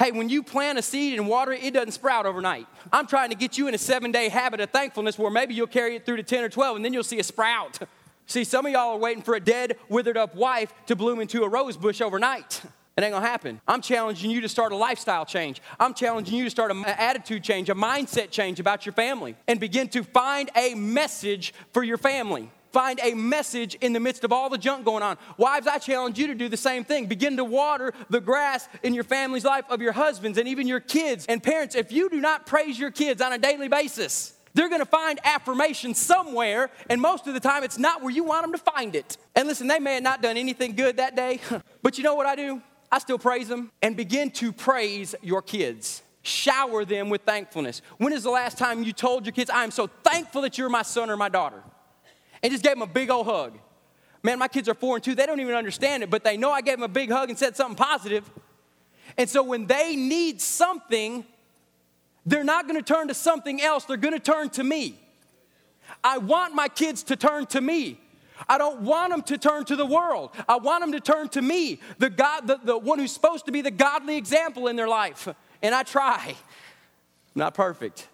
Hey, 0.00 0.12
when 0.12 0.30
you 0.30 0.42
plant 0.42 0.78
a 0.78 0.82
seed 0.82 1.18
and 1.18 1.28
water 1.28 1.52
it, 1.52 1.62
it 1.62 1.74
doesn't 1.74 1.92
sprout 1.92 2.24
overnight. 2.24 2.66
I'm 2.90 3.06
trying 3.06 3.28
to 3.28 3.36
get 3.36 3.58
you 3.58 3.68
in 3.68 3.74
a 3.74 3.78
seven 3.78 4.10
day 4.10 4.30
habit 4.30 4.58
of 4.60 4.70
thankfulness 4.70 5.18
where 5.18 5.30
maybe 5.30 5.52
you'll 5.52 5.66
carry 5.66 5.94
it 5.94 6.06
through 6.06 6.16
to 6.16 6.22
10 6.22 6.42
or 6.42 6.48
12 6.48 6.76
and 6.76 6.82
then 6.82 6.94
you'll 6.94 7.02
see 7.02 7.18
a 7.18 7.22
sprout. 7.22 7.78
See, 8.26 8.44
some 8.44 8.64
of 8.64 8.72
y'all 8.72 8.92
are 8.92 8.98
waiting 8.98 9.22
for 9.22 9.34
a 9.34 9.40
dead, 9.40 9.76
withered 9.90 10.16
up 10.16 10.34
wife 10.34 10.72
to 10.86 10.96
bloom 10.96 11.20
into 11.20 11.42
a 11.42 11.48
rose 11.50 11.76
bush 11.76 12.00
overnight. 12.00 12.62
It 12.96 13.04
ain't 13.04 13.14
gonna 13.14 13.26
happen. 13.26 13.62
I'm 13.66 13.80
challenging 13.80 14.30
you 14.30 14.42
to 14.42 14.48
start 14.48 14.72
a 14.72 14.76
lifestyle 14.76 15.24
change. 15.24 15.62
I'm 15.78 15.94
challenging 15.94 16.36
you 16.36 16.44
to 16.44 16.50
start 16.50 16.70
an 16.70 16.84
attitude 16.84 17.42
change, 17.42 17.70
a 17.70 17.74
mindset 17.74 18.30
change 18.30 18.60
about 18.60 18.84
your 18.84 18.92
family, 18.92 19.36
and 19.48 19.58
begin 19.58 19.88
to 19.90 20.02
find 20.02 20.50
a 20.54 20.74
message 20.74 21.54
for 21.72 21.82
your 21.82 21.96
family 21.96 22.50
find 22.72 23.00
a 23.02 23.14
message 23.14 23.74
in 23.76 23.92
the 23.92 24.00
midst 24.00 24.24
of 24.24 24.32
all 24.32 24.48
the 24.48 24.58
junk 24.58 24.84
going 24.84 25.02
on. 25.02 25.18
Wives, 25.36 25.66
I 25.66 25.78
challenge 25.78 26.18
you 26.18 26.26
to 26.28 26.34
do 26.34 26.48
the 26.48 26.56
same 26.56 26.84
thing. 26.84 27.06
Begin 27.06 27.36
to 27.36 27.44
water 27.44 27.92
the 28.08 28.20
grass 28.20 28.68
in 28.82 28.94
your 28.94 29.04
family's 29.04 29.44
life 29.44 29.64
of 29.68 29.80
your 29.80 29.92
husbands 29.92 30.38
and 30.38 30.48
even 30.48 30.66
your 30.66 30.80
kids. 30.80 31.26
And 31.26 31.42
parents, 31.42 31.74
if 31.74 31.92
you 31.92 32.08
do 32.08 32.20
not 32.20 32.46
praise 32.46 32.78
your 32.78 32.90
kids 32.90 33.20
on 33.20 33.32
a 33.32 33.38
daily 33.38 33.68
basis, 33.68 34.34
they're 34.54 34.68
gonna 34.68 34.84
find 34.84 35.20
affirmation 35.24 35.94
somewhere, 35.94 36.70
and 36.88 37.00
most 37.00 37.26
of 37.26 37.34
the 37.34 37.40
time 37.40 37.62
it's 37.62 37.78
not 37.78 38.02
where 38.02 38.10
you 38.10 38.24
want 38.24 38.42
them 38.42 38.52
to 38.52 38.58
find 38.58 38.96
it. 38.96 39.16
And 39.36 39.46
listen, 39.46 39.68
they 39.68 39.78
may 39.78 39.94
have 39.94 40.02
not 40.02 40.22
done 40.22 40.36
anything 40.36 40.74
good 40.74 40.96
that 40.96 41.14
day, 41.14 41.40
but 41.82 41.98
you 41.98 42.04
know 42.04 42.14
what 42.14 42.26
I 42.26 42.34
do? 42.34 42.60
I 42.90 42.98
still 42.98 43.18
praise 43.18 43.46
them 43.46 43.70
and 43.82 43.96
begin 43.96 44.30
to 44.32 44.52
praise 44.52 45.14
your 45.22 45.42
kids. 45.42 46.02
Shower 46.22 46.84
them 46.84 47.08
with 47.08 47.22
thankfulness. 47.22 47.80
When 47.98 48.12
is 48.12 48.24
the 48.24 48.30
last 48.30 48.58
time 48.58 48.82
you 48.82 48.92
told 48.92 49.24
your 49.24 49.32
kids, 49.32 49.48
I 49.48 49.62
am 49.64 49.70
so 49.70 49.86
thankful 49.86 50.42
that 50.42 50.58
you're 50.58 50.68
my 50.68 50.82
son 50.82 51.08
or 51.08 51.16
my 51.16 51.28
daughter? 51.28 51.62
And 52.42 52.52
just 52.52 52.62
gave 52.62 52.72
them 52.72 52.82
a 52.82 52.86
big 52.86 53.10
old 53.10 53.26
hug. 53.26 53.58
Man, 54.22 54.38
my 54.38 54.48
kids 54.48 54.68
are 54.68 54.74
four 54.74 54.96
and 54.96 55.04
two. 55.04 55.14
They 55.14 55.26
don't 55.26 55.40
even 55.40 55.54
understand 55.54 56.02
it, 56.02 56.10
but 56.10 56.24
they 56.24 56.36
know 56.36 56.50
I 56.50 56.60
gave 56.60 56.76
them 56.76 56.82
a 56.82 56.88
big 56.88 57.10
hug 57.10 57.30
and 57.30 57.38
said 57.38 57.56
something 57.56 57.76
positive. 57.76 58.30
And 59.16 59.28
so 59.28 59.42
when 59.42 59.66
they 59.66 59.96
need 59.96 60.40
something, 60.40 61.24
they're 62.26 62.44
not 62.44 62.68
going 62.68 62.82
to 62.82 62.94
turn 62.94 63.08
to 63.08 63.14
something 63.14 63.60
else. 63.62 63.84
They're 63.84 63.96
going 63.96 64.14
to 64.14 64.20
turn 64.20 64.50
to 64.50 64.64
me. 64.64 64.98
I 66.04 66.18
want 66.18 66.54
my 66.54 66.68
kids 66.68 67.02
to 67.04 67.16
turn 67.16 67.46
to 67.46 67.60
me. 67.60 67.98
I 68.48 68.58
don't 68.58 68.82
want 68.82 69.10
them 69.10 69.22
to 69.22 69.38
turn 69.38 69.64
to 69.66 69.76
the 69.76 69.84
world. 69.86 70.30
I 70.48 70.56
want 70.56 70.82
them 70.82 70.92
to 70.92 71.00
turn 71.00 71.28
to 71.30 71.42
me, 71.42 71.80
the 71.98 72.08
God, 72.08 72.46
the, 72.46 72.58
the 72.62 72.78
one 72.78 72.98
who's 72.98 73.12
supposed 73.12 73.46
to 73.46 73.52
be 73.52 73.60
the 73.60 73.70
godly 73.70 74.16
example 74.16 74.68
in 74.68 74.76
their 74.76 74.88
life. 74.88 75.28
And 75.62 75.74
I 75.74 75.82
try. 75.82 76.28
I'm 76.28 76.36
not 77.34 77.54
perfect. 77.54 78.08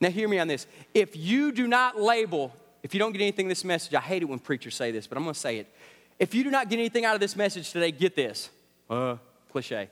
Now, 0.00 0.10
hear 0.10 0.28
me 0.28 0.38
on 0.38 0.48
this. 0.48 0.66
If 0.94 1.16
you 1.16 1.52
do 1.52 1.66
not 1.66 2.00
label, 2.00 2.54
if 2.82 2.94
you 2.94 3.00
don't 3.00 3.12
get 3.12 3.22
anything 3.22 3.46
in 3.46 3.48
this 3.48 3.64
message, 3.64 3.94
I 3.94 4.00
hate 4.00 4.22
it 4.22 4.26
when 4.26 4.38
preachers 4.38 4.74
say 4.74 4.90
this, 4.90 5.06
but 5.06 5.16
I'm 5.16 5.24
going 5.24 5.34
to 5.34 5.40
say 5.40 5.58
it. 5.58 5.72
If 6.18 6.34
you 6.34 6.44
do 6.44 6.50
not 6.50 6.68
get 6.68 6.78
anything 6.78 7.04
out 7.04 7.14
of 7.14 7.20
this 7.20 7.36
message 7.36 7.72
today, 7.72 7.90
get 7.90 8.14
this. 8.16 8.50
Uh, 8.88 9.16
cliche. 9.50 9.88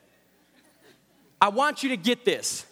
I 1.40 1.48
want 1.48 1.82
you 1.82 1.90
to 1.90 1.96
get 1.96 2.24
this. 2.24 2.66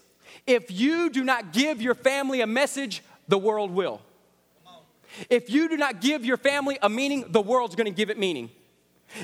If 0.46 0.70
you 0.70 1.10
do 1.10 1.24
not 1.24 1.52
give 1.52 1.82
your 1.82 1.94
family 1.94 2.40
a 2.40 2.46
message, 2.46 3.02
the 3.28 3.38
world 3.38 3.70
will. 3.70 4.00
If 5.28 5.50
you 5.50 5.68
do 5.68 5.76
not 5.76 6.00
give 6.00 6.24
your 6.24 6.36
family 6.36 6.78
a 6.80 6.88
meaning, 6.88 7.26
the 7.28 7.40
world's 7.40 7.74
gonna 7.74 7.90
give 7.90 8.10
it 8.10 8.18
meaning. 8.18 8.50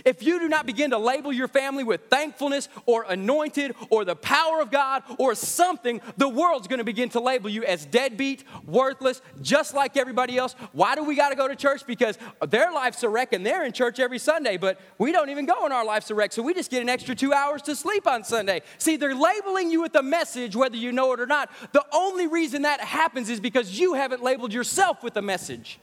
If 0.04 0.22
you 0.22 0.38
do 0.38 0.48
not 0.48 0.66
begin 0.66 0.90
to 0.90 0.98
label 0.98 1.32
your 1.32 1.48
family 1.48 1.84
with 1.84 2.02
thankfulness 2.08 2.68
or 2.86 3.04
anointed 3.08 3.74
or 3.90 4.04
the 4.04 4.16
power 4.16 4.60
of 4.60 4.70
God 4.70 5.02
or 5.18 5.34
something, 5.34 6.00
the 6.16 6.28
world's 6.28 6.68
gonna 6.68 6.84
begin 6.84 7.08
to 7.10 7.20
label 7.20 7.50
you 7.50 7.64
as 7.64 7.84
deadbeat, 7.86 8.44
worthless, 8.66 9.22
just 9.40 9.74
like 9.74 9.96
everybody 9.96 10.38
else. 10.38 10.54
Why 10.72 10.94
do 10.94 11.04
we 11.04 11.14
gotta 11.14 11.34
go 11.36 11.48
to 11.48 11.56
church? 11.56 11.86
Because 11.86 12.18
their 12.48 12.72
life's 12.72 13.02
a 13.02 13.08
wreck 13.08 13.32
and 13.32 13.44
they're 13.44 13.64
in 13.64 13.72
church 13.72 13.98
every 14.00 14.18
Sunday, 14.18 14.56
but 14.56 14.80
we 14.98 15.12
don't 15.12 15.30
even 15.30 15.46
go 15.46 15.64
and 15.64 15.72
our 15.72 15.84
life's 15.84 16.10
a 16.10 16.14
wreck, 16.14 16.32
so 16.32 16.42
we 16.42 16.54
just 16.54 16.70
get 16.70 16.82
an 16.82 16.88
extra 16.88 17.14
two 17.14 17.32
hours 17.32 17.62
to 17.62 17.76
sleep 17.76 18.06
on 18.06 18.24
Sunday. 18.24 18.62
See, 18.78 18.96
they're 18.96 19.14
labeling 19.14 19.70
you 19.70 19.82
with 19.82 19.94
a 19.94 20.02
message, 20.02 20.54
whether 20.56 20.76
you 20.76 20.92
know 20.92 21.12
it 21.12 21.20
or 21.20 21.26
not. 21.26 21.50
The 21.72 21.84
only 21.92 22.26
reason 22.26 22.62
that 22.62 22.80
happens 22.80 23.30
is 23.30 23.40
because 23.40 23.78
you 23.78 23.94
haven't 23.94 24.22
labeled 24.22 24.52
yourself 24.52 25.02
with 25.02 25.16
a 25.16 25.22
message. 25.22 25.78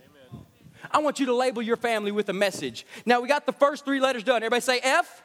I 0.92 1.00
want 1.00 1.20
you 1.20 1.26
to 1.28 1.36
label 1.36 1.62
your 1.62 1.78
family 1.78 2.12
with 2.12 2.30
a 2.30 2.34
message. 2.34 2.86
Now 3.06 3.22
we 3.22 3.28
got 3.28 3.46
the 3.46 3.52
first 3.52 3.86
three 3.86 4.00
letters 4.00 4.24
done. 4.24 4.38
Everybody 4.38 4.62
say 4.62 4.80
F. 4.80 4.84
F. 4.84 5.24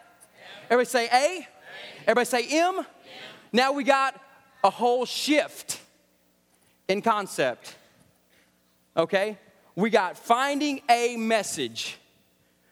Everybody 0.70 0.88
say 0.88 1.06
A. 1.06 1.38
a. 1.38 1.48
Everybody 2.02 2.24
say 2.24 2.46
M. 2.58 2.78
M. 2.78 2.86
Now 3.52 3.72
we 3.72 3.84
got 3.84 4.20
a 4.62 4.70
whole 4.70 5.04
shift 5.04 5.80
in 6.88 7.02
concept. 7.02 7.76
Okay? 8.96 9.38
We 9.76 9.90
got 9.90 10.18
finding 10.18 10.80
a 10.88 11.16
message. 11.16 11.98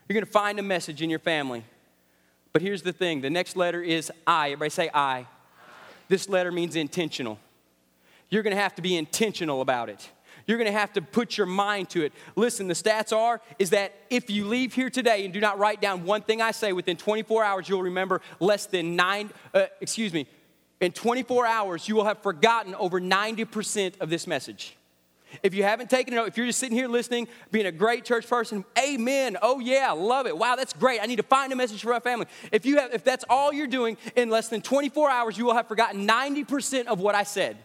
You're 0.08 0.14
going 0.14 0.26
to 0.26 0.30
find 0.30 0.58
a 0.58 0.62
message 0.62 1.02
in 1.02 1.10
your 1.10 1.18
family. 1.18 1.64
But 2.52 2.62
here's 2.62 2.82
the 2.82 2.92
thing 2.92 3.20
the 3.20 3.30
next 3.30 3.56
letter 3.56 3.82
is 3.82 4.10
I. 4.26 4.48
Everybody 4.48 4.70
say 4.70 4.90
I. 4.92 5.18
I. 5.18 5.26
This 6.08 6.28
letter 6.28 6.50
means 6.50 6.76
intentional. 6.76 7.38
You're 8.30 8.42
going 8.42 8.56
to 8.56 8.60
have 8.60 8.74
to 8.76 8.82
be 8.82 8.96
intentional 8.96 9.60
about 9.60 9.88
it. 9.88 10.10
You're 10.48 10.56
going 10.56 10.72
to 10.72 10.78
have 10.78 10.94
to 10.94 11.02
put 11.02 11.36
your 11.36 11.46
mind 11.46 11.90
to 11.90 12.02
it. 12.02 12.12
Listen, 12.34 12.68
the 12.68 12.74
stats 12.74 13.14
are 13.14 13.42
is 13.58 13.70
that 13.70 13.92
if 14.08 14.30
you 14.30 14.46
leave 14.46 14.72
here 14.72 14.88
today 14.88 15.26
and 15.26 15.32
do 15.32 15.40
not 15.40 15.58
write 15.58 15.82
down 15.82 16.04
one 16.04 16.22
thing 16.22 16.40
I 16.40 16.52
say 16.52 16.72
within 16.72 16.96
24 16.96 17.44
hours, 17.44 17.68
you'll 17.68 17.82
remember 17.82 18.22
less 18.40 18.64
than 18.64 18.96
nine, 18.96 19.30
uh, 19.52 19.66
excuse 19.82 20.14
me, 20.14 20.26
in 20.80 20.92
24 20.92 21.46
hours, 21.46 21.86
you 21.86 21.94
will 21.94 22.06
have 22.06 22.22
forgotten 22.22 22.74
over 22.76 22.98
90% 22.98 24.00
of 24.00 24.08
this 24.08 24.26
message. 24.26 24.74
If 25.42 25.52
you 25.52 25.64
haven't 25.64 25.90
taken 25.90 26.14
it, 26.14 26.26
if 26.26 26.38
you're 26.38 26.46
just 26.46 26.58
sitting 26.58 26.78
here 26.78 26.88
listening, 26.88 27.28
being 27.52 27.66
a 27.66 27.72
great 27.72 28.06
church 28.06 28.26
person, 28.26 28.64
amen. 28.78 29.36
Oh 29.42 29.60
yeah, 29.60 29.90
love 29.90 30.26
it. 30.26 30.38
Wow, 30.38 30.56
that's 30.56 30.72
great. 30.72 31.02
I 31.02 31.04
need 31.06 31.16
to 31.16 31.22
find 31.22 31.52
a 31.52 31.56
message 31.56 31.82
for 31.82 31.90
my 31.90 32.00
family. 32.00 32.24
If 32.52 32.64
you 32.64 32.78
have, 32.78 32.94
if 32.94 33.04
that's 33.04 33.26
all 33.28 33.52
you're 33.52 33.66
doing 33.66 33.98
in 34.16 34.30
less 34.30 34.48
than 34.48 34.62
24 34.62 35.10
hours, 35.10 35.36
you 35.36 35.44
will 35.44 35.52
have 35.52 35.68
forgotten 35.68 36.08
90% 36.08 36.86
of 36.86 37.00
what 37.00 37.14
I 37.14 37.24
said. 37.24 37.58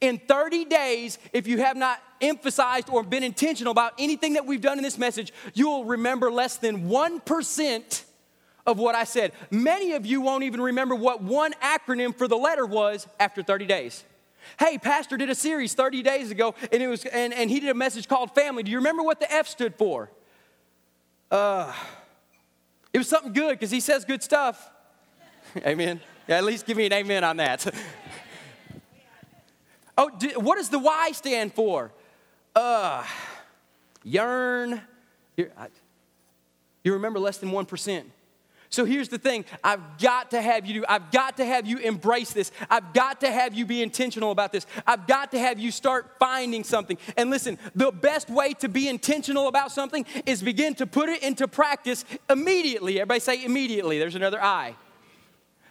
In 0.00 0.18
30 0.18 0.64
days, 0.66 1.18
if 1.32 1.46
you 1.46 1.58
have 1.58 1.76
not 1.76 2.00
emphasized 2.20 2.88
or 2.88 3.02
been 3.02 3.22
intentional 3.22 3.70
about 3.70 3.92
anything 3.98 4.34
that 4.34 4.46
we've 4.46 4.60
done 4.60 4.78
in 4.78 4.84
this 4.84 4.98
message, 4.98 5.32
you 5.52 5.68
will 5.68 5.84
remember 5.84 6.30
less 6.30 6.56
than 6.56 6.88
1% 6.88 8.04
of 8.66 8.78
what 8.78 8.94
I 8.94 9.04
said. 9.04 9.32
Many 9.50 9.92
of 9.92 10.06
you 10.06 10.20
won't 10.20 10.44
even 10.44 10.60
remember 10.60 10.94
what 10.94 11.22
one 11.22 11.52
acronym 11.62 12.16
for 12.16 12.28
the 12.28 12.36
letter 12.36 12.66
was 12.66 13.06
after 13.20 13.42
30 13.42 13.66
days. 13.66 14.04
Hey, 14.58 14.78
Pastor 14.78 15.16
did 15.16 15.30
a 15.30 15.34
series 15.34 15.74
30 15.74 16.02
days 16.02 16.30
ago, 16.30 16.54
and, 16.72 16.82
it 16.82 16.88
was, 16.88 17.04
and, 17.06 17.32
and 17.32 17.50
he 17.50 17.60
did 17.60 17.70
a 17.70 17.74
message 17.74 18.08
called 18.08 18.34
Family. 18.34 18.62
Do 18.62 18.70
you 18.70 18.78
remember 18.78 19.02
what 19.02 19.20
the 19.20 19.32
F 19.32 19.48
stood 19.48 19.74
for? 19.74 20.10
Uh, 21.30 21.72
it 22.92 22.98
was 22.98 23.08
something 23.08 23.32
good 23.32 23.50
because 23.50 23.70
he 23.70 23.80
says 23.80 24.04
good 24.04 24.22
stuff. 24.22 24.70
amen. 25.66 26.00
Yeah, 26.28 26.38
at 26.38 26.44
least 26.44 26.66
give 26.66 26.76
me 26.76 26.86
an 26.86 26.92
amen 26.92 27.24
on 27.24 27.36
that. 27.38 27.66
Oh, 29.96 30.10
what 30.36 30.56
does 30.56 30.70
the 30.70 30.78
Y 30.78 31.12
stand 31.12 31.54
for? 31.54 31.92
Uh, 32.54 33.04
yearn. 34.02 34.80
You 35.36 36.92
remember 36.92 37.18
less 37.18 37.38
than 37.38 37.50
1%. 37.50 38.04
So 38.74 38.84
here's 38.84 39.08
the 39.08 39.18
thing 39.18 39.44
I've 39.62 39.98
got 39.98 40.32
to 40.32 40.42
have 40.42 40.66
you 40.66 40.80
do, 40.80 40.84
I've 40.88 41.12
got 41.12 41.36
to 41.36 41.44
have 41.44 41.64
you 41.64 41.78
embrace 41.78 42.32
this. 42.32 42.50
I've 42.68 42.92
got 42.92 43.20
to 43.20 43.30
have 43.30 43.54
you 43.54 43.64
be 43.66 43.82
intentional 43.82 44.32
about 44.32 44.50
this. 44.50 44.66
I've 44.84 45.06
got 45.06 45.30
to 45.30 45.38
have 45.38 45.60
you 45.60 45.70
start 45.70 46.16
finding 46.18 46.64
something. 46.64 46.98
And 47.16 47.30
listen, 47.30 47.56
the 47.76 47.92
best 47.92 48.28
way 48.28 48.52
to 48.54 48.68
be 48.68 48.88
intentional 48.88 49.46
about 49.46 49.70
something 49.70 50.04
is 50.26 50.42
begin 50.42 50.74
to 50.74 50.86
put 50.88 51.08
it 51.08 51.22
into 51.22 51.46
practice 51.46 52.04
immediately. 52.28 52.98
Everybody 52.98 53.20
say 53.20 53.44
immediately. 53.44 54.00
There's 54.00 54.16
another 54.16 54.42
I. 54.42 54.74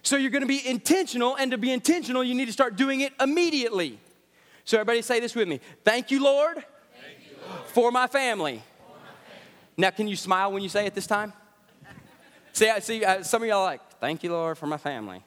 So 0.02 0.16
you're 0.16 0.30
going 0.30 0.42
to 0.42 0.48
be 0.48 0.66
intentional, 0.66 1.34
and 1.34 1.50
to 1.50 1.58
be 1.58 1.72
intentional, 1.72 2.24
you 2.24 2.34
need 2.34 2.46
to 2.46 2.52
start 2.52 2.76
doing 2.76 3.00
it 3.02 3.12
immediately. 3.20 3.98
So, 4.64 4.78
everybody 4.78 5.02
say 5.02 5.20
this 5.20 5.34
with 5.34 5.48
me 5.48 5.60
Thank 5.84 6.10
you, 6.10 6.22
Lord, 6.22 6.56
Thank 6.56 6.64
you, 7.28 7.36
Lord. 7.48 7.60
For, 7.66 7.90
my 7.90 8.06
for 8.06 8.12
my 8.12 8.20
family. 8.20 8.62
Now, 9.76 9.90
can 9.90 10.08
you 10.08 10.16
smile 10.16 10.52
when 10.52 10.62
you 10.62 10.68
say 10.68 10.86
it 10.86 10.94
this 10.94 11.06
time? 11.06 11.32
see, 12.52 12.70
I 12.70 12.78
see 12.78 13.04
uh, 13.04 13.22
some 13.22 13.42
of 13.42 13.48
y'all 13.48 13.64
like, 13.64 13.80
Thank 14.00 14.22
you, 14.22 14.32
Lord, 14.32 14.56
for 14.56 14.66
my 14.66 14.78
family. 14.78 15.22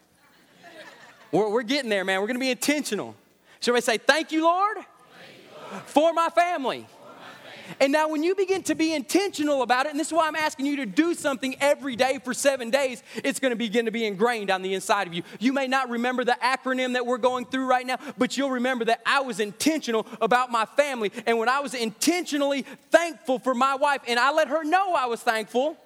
we're, 1.32 1.50
we're 1.50 1.63
getting 1.63 1.89
there, 1.89 2.04
man. 2.04 2.19
We're 2.21 2.28
going 2.28 2.38
to 2.38 2.41
be 2.41 2.52
intentional. 2.52 3.15
So, 3.60 3.71
everybody 3.71 3.97
say, 3.97 4.04
Thank 4.04 4.32
you, 4.32 4.43
Lord, 4.43 4.78
Thank 4.78 4.88
you, 4.88 5.71
Lord. 5.71 5.84
for 5.84 6.13
my 6.13 6.30
family. 6.30 6.88
And 7.80 7.91
now, 7.91 8.10
when 8.10 8.23
you 8.23 8.36
begin 8.36 8.63
to 8.63 8.75
be 8.75 8.93
intentional 8.93 9.62
about 9.62 9.86
it, 9.86 9.89
and 9.89 9.99
this 9.99 10.08
is 10.08 10.13
why 10.13 10.27
I'm 10.27 10.36
asking 10.36 10.65
you 10.65 10.77
to 10.77 10.86
do 10.86 11.13
something 11.13 11.56
every 11.60 11.95
day 11.95 12.19
for 12.23 12.34
seven 12.34 12.69
days, 12.69 13.03
it's 13.15 13.39
going 13.39 13.51
to 13.51 13.58
begin 13.58 13.86
to 13.86 13.91
be 13.91 14.06
ingrained 14.06 14.51
on 14.51 14.62
the 14.62 14.73
inside 14.73 15.08
of 15.08 15.13
you. 15.13 15.23
You 15.39 15.53
may 15.53 15.67
not 15.67 15.89
remember 15.89 16.23
the 16.23 16.38
acronym 16.41 16.93
that 16.93 17.06
we're 17.06 17.17
going 17.17 17.45
through 17.45 17.65
right 17.65 17.86
now, 17.86 17.97
but 18.17 18.38
you'll 18.38 18.51
remember 18.51 18.86
that 18.86 19.01
I 19.06 19.21
was 19.21 19.39
intentional 19.39 20.08
about 20.21 20.51
my 20.51 20.65
family. 20.65 21.12
And 21.25 21.38
when 21.38 21.49
I 21.49 21.60
was 21.60 21.73
intentionally 21.73 22.63
thankful 22.91 23.39
for 23.39 23.53
my 23.53 23.75
wife, 23.75 24.01
and 24.08 24.19
I 24.19 24.32
let 24.32 24.47
her 24.47 24.63
know 24.63 24.93
I 24.93 25.06
was 25.06 25.21
thankful, 25.21 25.77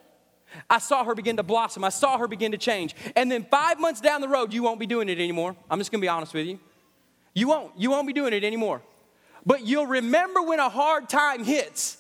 I 0.70 0.80
saw 0.80 1.04
her 1.04 1.16
begin 1.16 1.38
to 1.38 1.44
blossom. 1.44 1.84
I 1.84 1.90
saw 1.90 2.18
her 2.18 2.28
begin 2.28 2.52
to 2.52 2.58
change. 2.58 2.96
And 3.16 3.32
then 3.32 3.46
five 3.46 3.80
months 3.80 4.02
down 4.02 4.22
the 4.22 4.28
road, 4.28 4.54
you 4.54 4.64
won't 4.64 4.80
be 4.80 4.86
doing 4.86 5.10
it 5.10 5.20
anymore. 5.20 5.56
I'm 5.70 5.80
just 5.80 5.92
going 5.92 6.02
to 6.02 6.06
be 6.06 6.10
honest 6.10 6.34
with 6.34 6.46
you. 6.46 6.60
You 7.34 7.48
won't. 7.48 7.72
You 7.78 7.90
won't 7.90 8.08
be 8.08 8.14
doing 8.14 8.34
it 8.34 8.44
anymore. 8.44 8.82
But 9.46 9.66
you'll 9.66 9.88
remember 9.88 10.42
when 10.42 10.60
a 10.60 10.70
hard 10.70 11.10
time 11.10 11.44
hits 11.44 11.98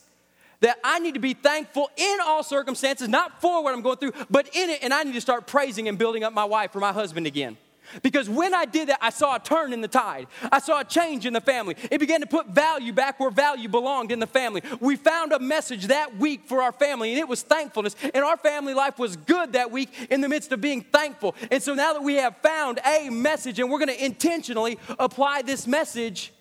that 0.62 0.77
I 0.84 0.99
need 0.99 1.15
to 1.15 1.19
be 1.19 1.34
thankful 1.34 1.89
in 1.97 2.17
all 2.23 2.43
circumstances, 2.43 3.10
not 3.10 3.41
for 3.41 3.63
what 3.63 3.73
I'm 3.73 3.82
going 3.82 3.97
through, 3.97 4.13
but 4.30 4.47
in 4.56 4.69
it, 4.69 4.84
and 4.84 4.93
I 4.93 5.04
need 5.04 5.13
to 5.13 5.21
start 5.21 5.47
praising 5.47 5.88
and 5.88 5.97
building 5.97 6.23
up 6.23 6.34
my 6.34 6.45
wife 6.45 6.75
or 6.75 6.80
my 6.80 6.93
husband 6.93 7.25
again. 7.25 7.58
Because 8.04 8.30
when 8.30 8.54
I 8.54 8.65
did 8.65 8.89
that, 8.89 8.99
I 9.01 9.10
saw 9.10 9.36
a 9.36 9.39
turn 9.39 9.73
in 9.73 9.82
the 9.82 9.88
tide. 9.88 10.27
I 10.51 10.60
saw 10.60 10.80
a 10.80 10.84
change 10.84 11.25
in 11.25 11.34
the 11.34 11.41
family. 11.41 11.75
It 11.89 11.97
began 11.97 12.21
to 12.21 12.27
put 12.27 12.47
value 12.47 12.93
back 12.93 13.19
where 13.19 13.32
value 13.32 13.67
belonged 13.67 14.12
in 14.12 14.19
the 14.19 14.27
family. 14.27 14.62
We 14.80 14.95
found 14.95 15.34
a 15.34 15.39
message 15.39 15.88
that 15.88 16.17
week 16.17 16.45
for 16.45 16.62
our 16.62 16.71
family, 16.71 17.10
and 17.12 17.19
it 17.19 17.27
was 17.27 17.41
thankfulness. 17.41 17.95
And 18.13 18.23
our 18.23 18.38
family 18.38 18.73
life 18.73 18.97
was 18.97 19.17
good 19.17 19.54
that 19.54 19.71
week 19.71 19.89
in 20.10 20.21
the 20.21 20.30
midst 20.30 20.51
of 20.51 20.62
being 20.62 20.82
thankful. 20.82 21.36
And 21.49 21.62
so 21.62 21.73
now 21.73 21.93
that 21.93 22.04
we 22.04 22.15
have 22.15 22.38
found 22.38 22.80
a 22.86 23.10
message, 23.10 23.60
and 23.60 23.69
we're 23.69 23.80
going 23.80 23.89
to 23.89 24.06
intentionally 24.06 24.80
apply 24.97 25.41
this 25.41 25.67
message 25.67 26.32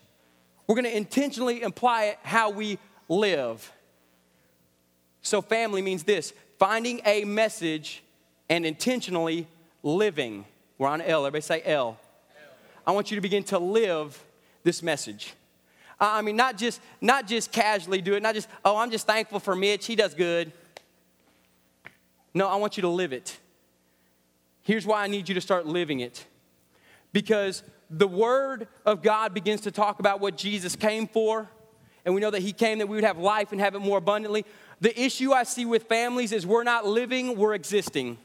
we're 0.67 0.75
going 0.75 0.85
to 0.85 0.95
intentionally 0.95 1.61
imply 1.61 2.05
it 2.05 2.19
how 2.23 2.49
we 2.49 2.77
live. 3.09 3.71
So, 5.21 5.41
family 5.41 5.81
means 5.81 6.03
this 6.03 6.33
finding 6.57 7.01
a 7.05 7.23
message 7.25 8.03
and 8.49 8.65
intentionally 8.65 9.47
living. 9.83 10.45
We're 10.77 10.87
on 10.87 11.01
L. 11.01 11.25
Everybody 11.25 11.41
say 11.41 11.61
L. 11.65 11.71
L. 11.73 11.97
I 12.85 12.91
want 12.91 13.11
you 13.11 13.15
to 13.15 13.21
begin 13.21 13.43
to 13.45 13.59
live 13.59 14.21
this 14.63 14.81
message. 14.83 15.33
I 15.99 16.21
mean, 16.23 16.35
not 16.35 16.57
just 16.57 16.81
not 16.99 17.27
just 17.27 17.51
casually 17.51 18.01
do 18.01 18.15
it, 18.15 18.23
not 18.23 18.33
just, 18.33 18.47
oh, 18.65 18.77
I'm 18.77 18.89
just 18.89 19.05
thankful 19.05 19.39
for 19.39 19.55
Mitch, 19.55 19.85
he 19.85 19.95
does 19.95 20.15
good. 20.15 20.51
No, 22.33 22.47
I 22.47 22.55
want 22.55 22.77
you 22.77 22.81
to 22.81 22.89
live 22.89 23.13
it. 23.13 23.37
Here's 24.63 24.85
why 24.85 25.03
I 25.03 25.07
need 25.07 25.27
you 25.27 25.35
to 25.35 25.41
start 25.41 25.65
living 25.65 25.99
it. 25.99 26.25
Because 27.13 27.61
the 27.91 28.07
Word 28.07 28.67
of 28.85 29.03
God 29.03 29.33
begins 29.33 29.61
to 29.61 29.71
talk 29.71 29.99
about 29.99 30.21
what 30.21 30.37
Jesus 30.37 30.75
came 30.75 31.07
for, 31.07 31.49
and 32.05 32.15
we 32.15 32.21
know 32.21 32.31
that 32.31 32.41
He 32.41 32.53
came 32.53 32.79
that 32.79 32.87
we 32.87 32.95
would 32.95 33.03
have 33.03 33.17
life 33.17 33.51
and 33.51 33.59
have 33.59 33.75
it 33.75 33.79
more 33.79 33.97
abundantly. 33.97 34.45
The 34.79 34.99
issue 34.99 35.33
I 35.33 35.43
see 35.43 35.65
with 35.65 35.83
families 35.83 36.31
is 36.31 36.47
we're 36.47 36.63
not 36.63 36.87
living, 36.87 37.37
we're 37.37 37.53
existing. 37.53 38.17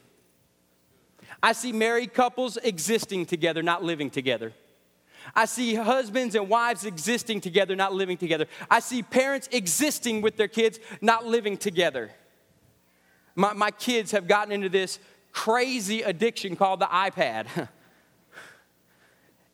I 1.43 1.51
see 1.51 1.71
married 1.71 2.13
couples 2.13 2.57
existing 2.57 3.27
together, 3.27 3.61
not 3.61 3.83
living 3.83 4.09
together. 4.09 4.53
I 5.35 5.45
see 5.45 5.75
husbands 5.75 6.35
and 6.35 6.47
wives 6.47 6.85
existing 6.85 7.41
together, 7.41 7.75
not 7.75 7.93
living 7.93 8.17
together. 8.17 8.47
I 8.71 8.79
see 8.79 9.03
parents 9.03 9.49
existing 9.51 10.21
with 10.21 10.37
their 10.37 10.47
kids, 10.47 10.79
not 11.01 11.25
living 11.25 11.57
together. 11.57 12.11
My, 13.35 13.53
my 13.53 13.71
kids 13.71 14.11
have 14.11 14.27
gotten 14.27 14.53
into 14.53 14.69
this 14.69 14.99
crazy 15.31 16.01
addiction 16.01 16.55
called 16.55 16.79
the 16.79 16.85
iPad. 16.85 17.69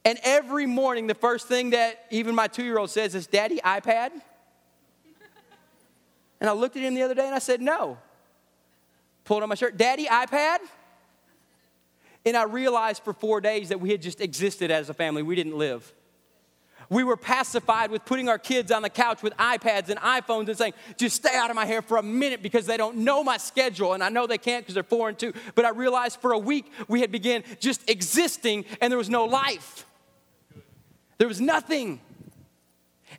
and 0.05 0.19
every 0.23 0.65
morning, 0.65 1.07
the 1.07 1.15
first 1.15 1.47
thing 1.47 1.71
that 1.71 2.05
even 2.11 2.35
my 2.35 2.47
two 2.47 2.63
year 2.63 2.77
old 2.77 2.89
says 2.89 3.15
is, 3.15 3.27
Daddy, 3.27 3.59
iPad? 3.63 4.11
And 6.41 6.49
I 6.49 6.53
looked 6.53 6.75
at 6.75 6.83
him 6.83 6.93
the 6.93 7.03
other 7.03 7.15
day 7.15 7.25
and 7.25 7.33
I 7.33 7.39
said, 7.39 7.61
No. 7.61 7.97
Pulled 9.23 9.43
on 9.43 9.49
my 9.49 9.55
shirt, 9.55 9.77
Daddy, 9.77 10.05
iPad? 10.05 10.57
And 12.25 12.35
I 12.35 12.43
realized 12.43 13.03
for 13.03 13.13
four 13.13 13.39
days 13.39 13.69
that 13.69 13.79
we 13.79 13.91
had 13.91 14.01
just 14.01 14.19
existed 14.19 14.69
as 14.69 14.89
a 14.89 14.93
family, 14.93 15.23
we 15.23 15.35
didn't 15.35 15.57
live. 15.57 15.93
We 16.89 17.05
were 17.05 17.15
pacified 17.15 17.91
with 17.91 18.03
putting 18.03 18.27
our 18.27 18.37
kids 18.37 18.71
on 18.71 18.81
the 18.81 18.89
couch 18.89 19.23
with 19.23 19.35
iPads 19.37 19.87
and 19.87 19.97
iPhones 19.99 20.49
and 20.49 20.57
saying, 20.57 20.73
just 20.97 21.15
stay 21.15 21.35
out 21.35 21.49
of 21.49 21.55
my 21.55 21.65
hair 21.65 21.81
for 21.81 21.95
a 21.95 22.03
minute 22.03 22.43
because 22.43 22.65
they 22.65 22.75
don't 22.75 22.97
know 22.97 23.23
my 23.23 23.37
schedule. 23.37 23.93
And 23.93 24.03
I 24.03 24.09
know 24.09 24.27
they 24.27 24.37
can't 24.37 24.63
because 24.63 24.73
they're 24.73 24.83
four 24.83 25.07
and 25.07 25.17
two. 25.17 25.33
But 25.55 25.63
I 25.63 25.69
realized 25.69 26.19
for 26.19 26.33
a 26.33 26.37
week 26.37 26.69
we 26.89 26.99
had 26.99 27.11
begun 27.11 27.43
just 27.61 27.89
existing 27.89 28.65
and 28.81 28.91
there 28.91 28.97
was 28.97 29.09
no 29.09 29.23
life. 29.25 29.85
There 31.17 31.27
was 31.27 31.41
nothing. 31.41 32.01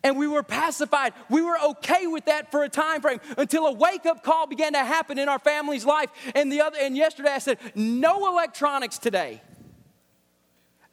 And 0.03 0.17
we 0.17 0.27
were 0.27 0.43
pacified. 0.43 1.13
We 1.29 1.41
were 1.41 1.57
okay 1.71 2.07
with 2.07 2.25
that 2.25 2.51
for 2.51 2.63
a 2.63 2.69
time 2.69 3.01
frame 3.01 3.19
until 3.37 3.65
a 3.65 3.71
wake-up 3.71 4.23
call 4.23 4.47
began 4.47 4.73
to 4.73 4.79
happen 4.79 5.17
in 5.17 5.29
our 5.29 5.39
family's 5.39 5.85
life. 5.85 6.09
And 6.33 6.51
the 6.51 6.61
other 6.61 6.77
and 6.81 6.97
yesterday 6.97 7.29
I 7.29 7.39
said, 7.39 7.59
no 7.75 8.27
electronics 8.27 8.97
today. 8.97 9.41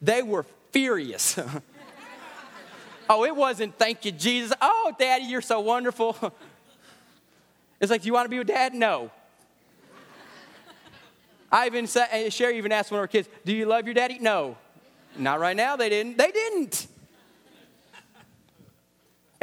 They 0.01 0.23
were 0.23 0.45
furious. 0.71 1.39
oh, 3.09 3.25
it 3.25 3.35
wasn't 3.35 3.77
thank 3.77 4.05
you, 4.05 4.11
Jesus. 4.11 4.53
Oh, 4.61 4.93
Daddy, 4.97 5.25
you're 5.25 5.41
so 5.41 5.59
wonderful. 5.59 6.17
It's 7.81 7.91
like, 7.91 8.01
do 8.01 8.07
you 8.07 8.13
want 8.13 8.23
to 8.23 8.29
be 8.29 8.37
with 8.37 8.47
dad? 8.47 8.73
No. 8.73 9.11
I 11.51 11.65
even 11.65 11.85
said, 11.85 12.31
Sherry 12.31 12.57
even 12.57 12.71
asked 12.71 12.91
one 12.91 12.99
of 12.99 13.01
our 13.01 13.09
kids, 13.09 13.27
Do 13.43 13.53
you 13.53 13.65
love 13.65 13.83
your 13.83 13.93
daddy? 13.93 14.19
No. 14.19 14.55
Not 15.17 15.41
right 15.41 15.57
now, 15.57 15.75
they 15.75 15.89
didn't. 15.89 16.17
They 16.17 16.31
didn't. 16.31 16.87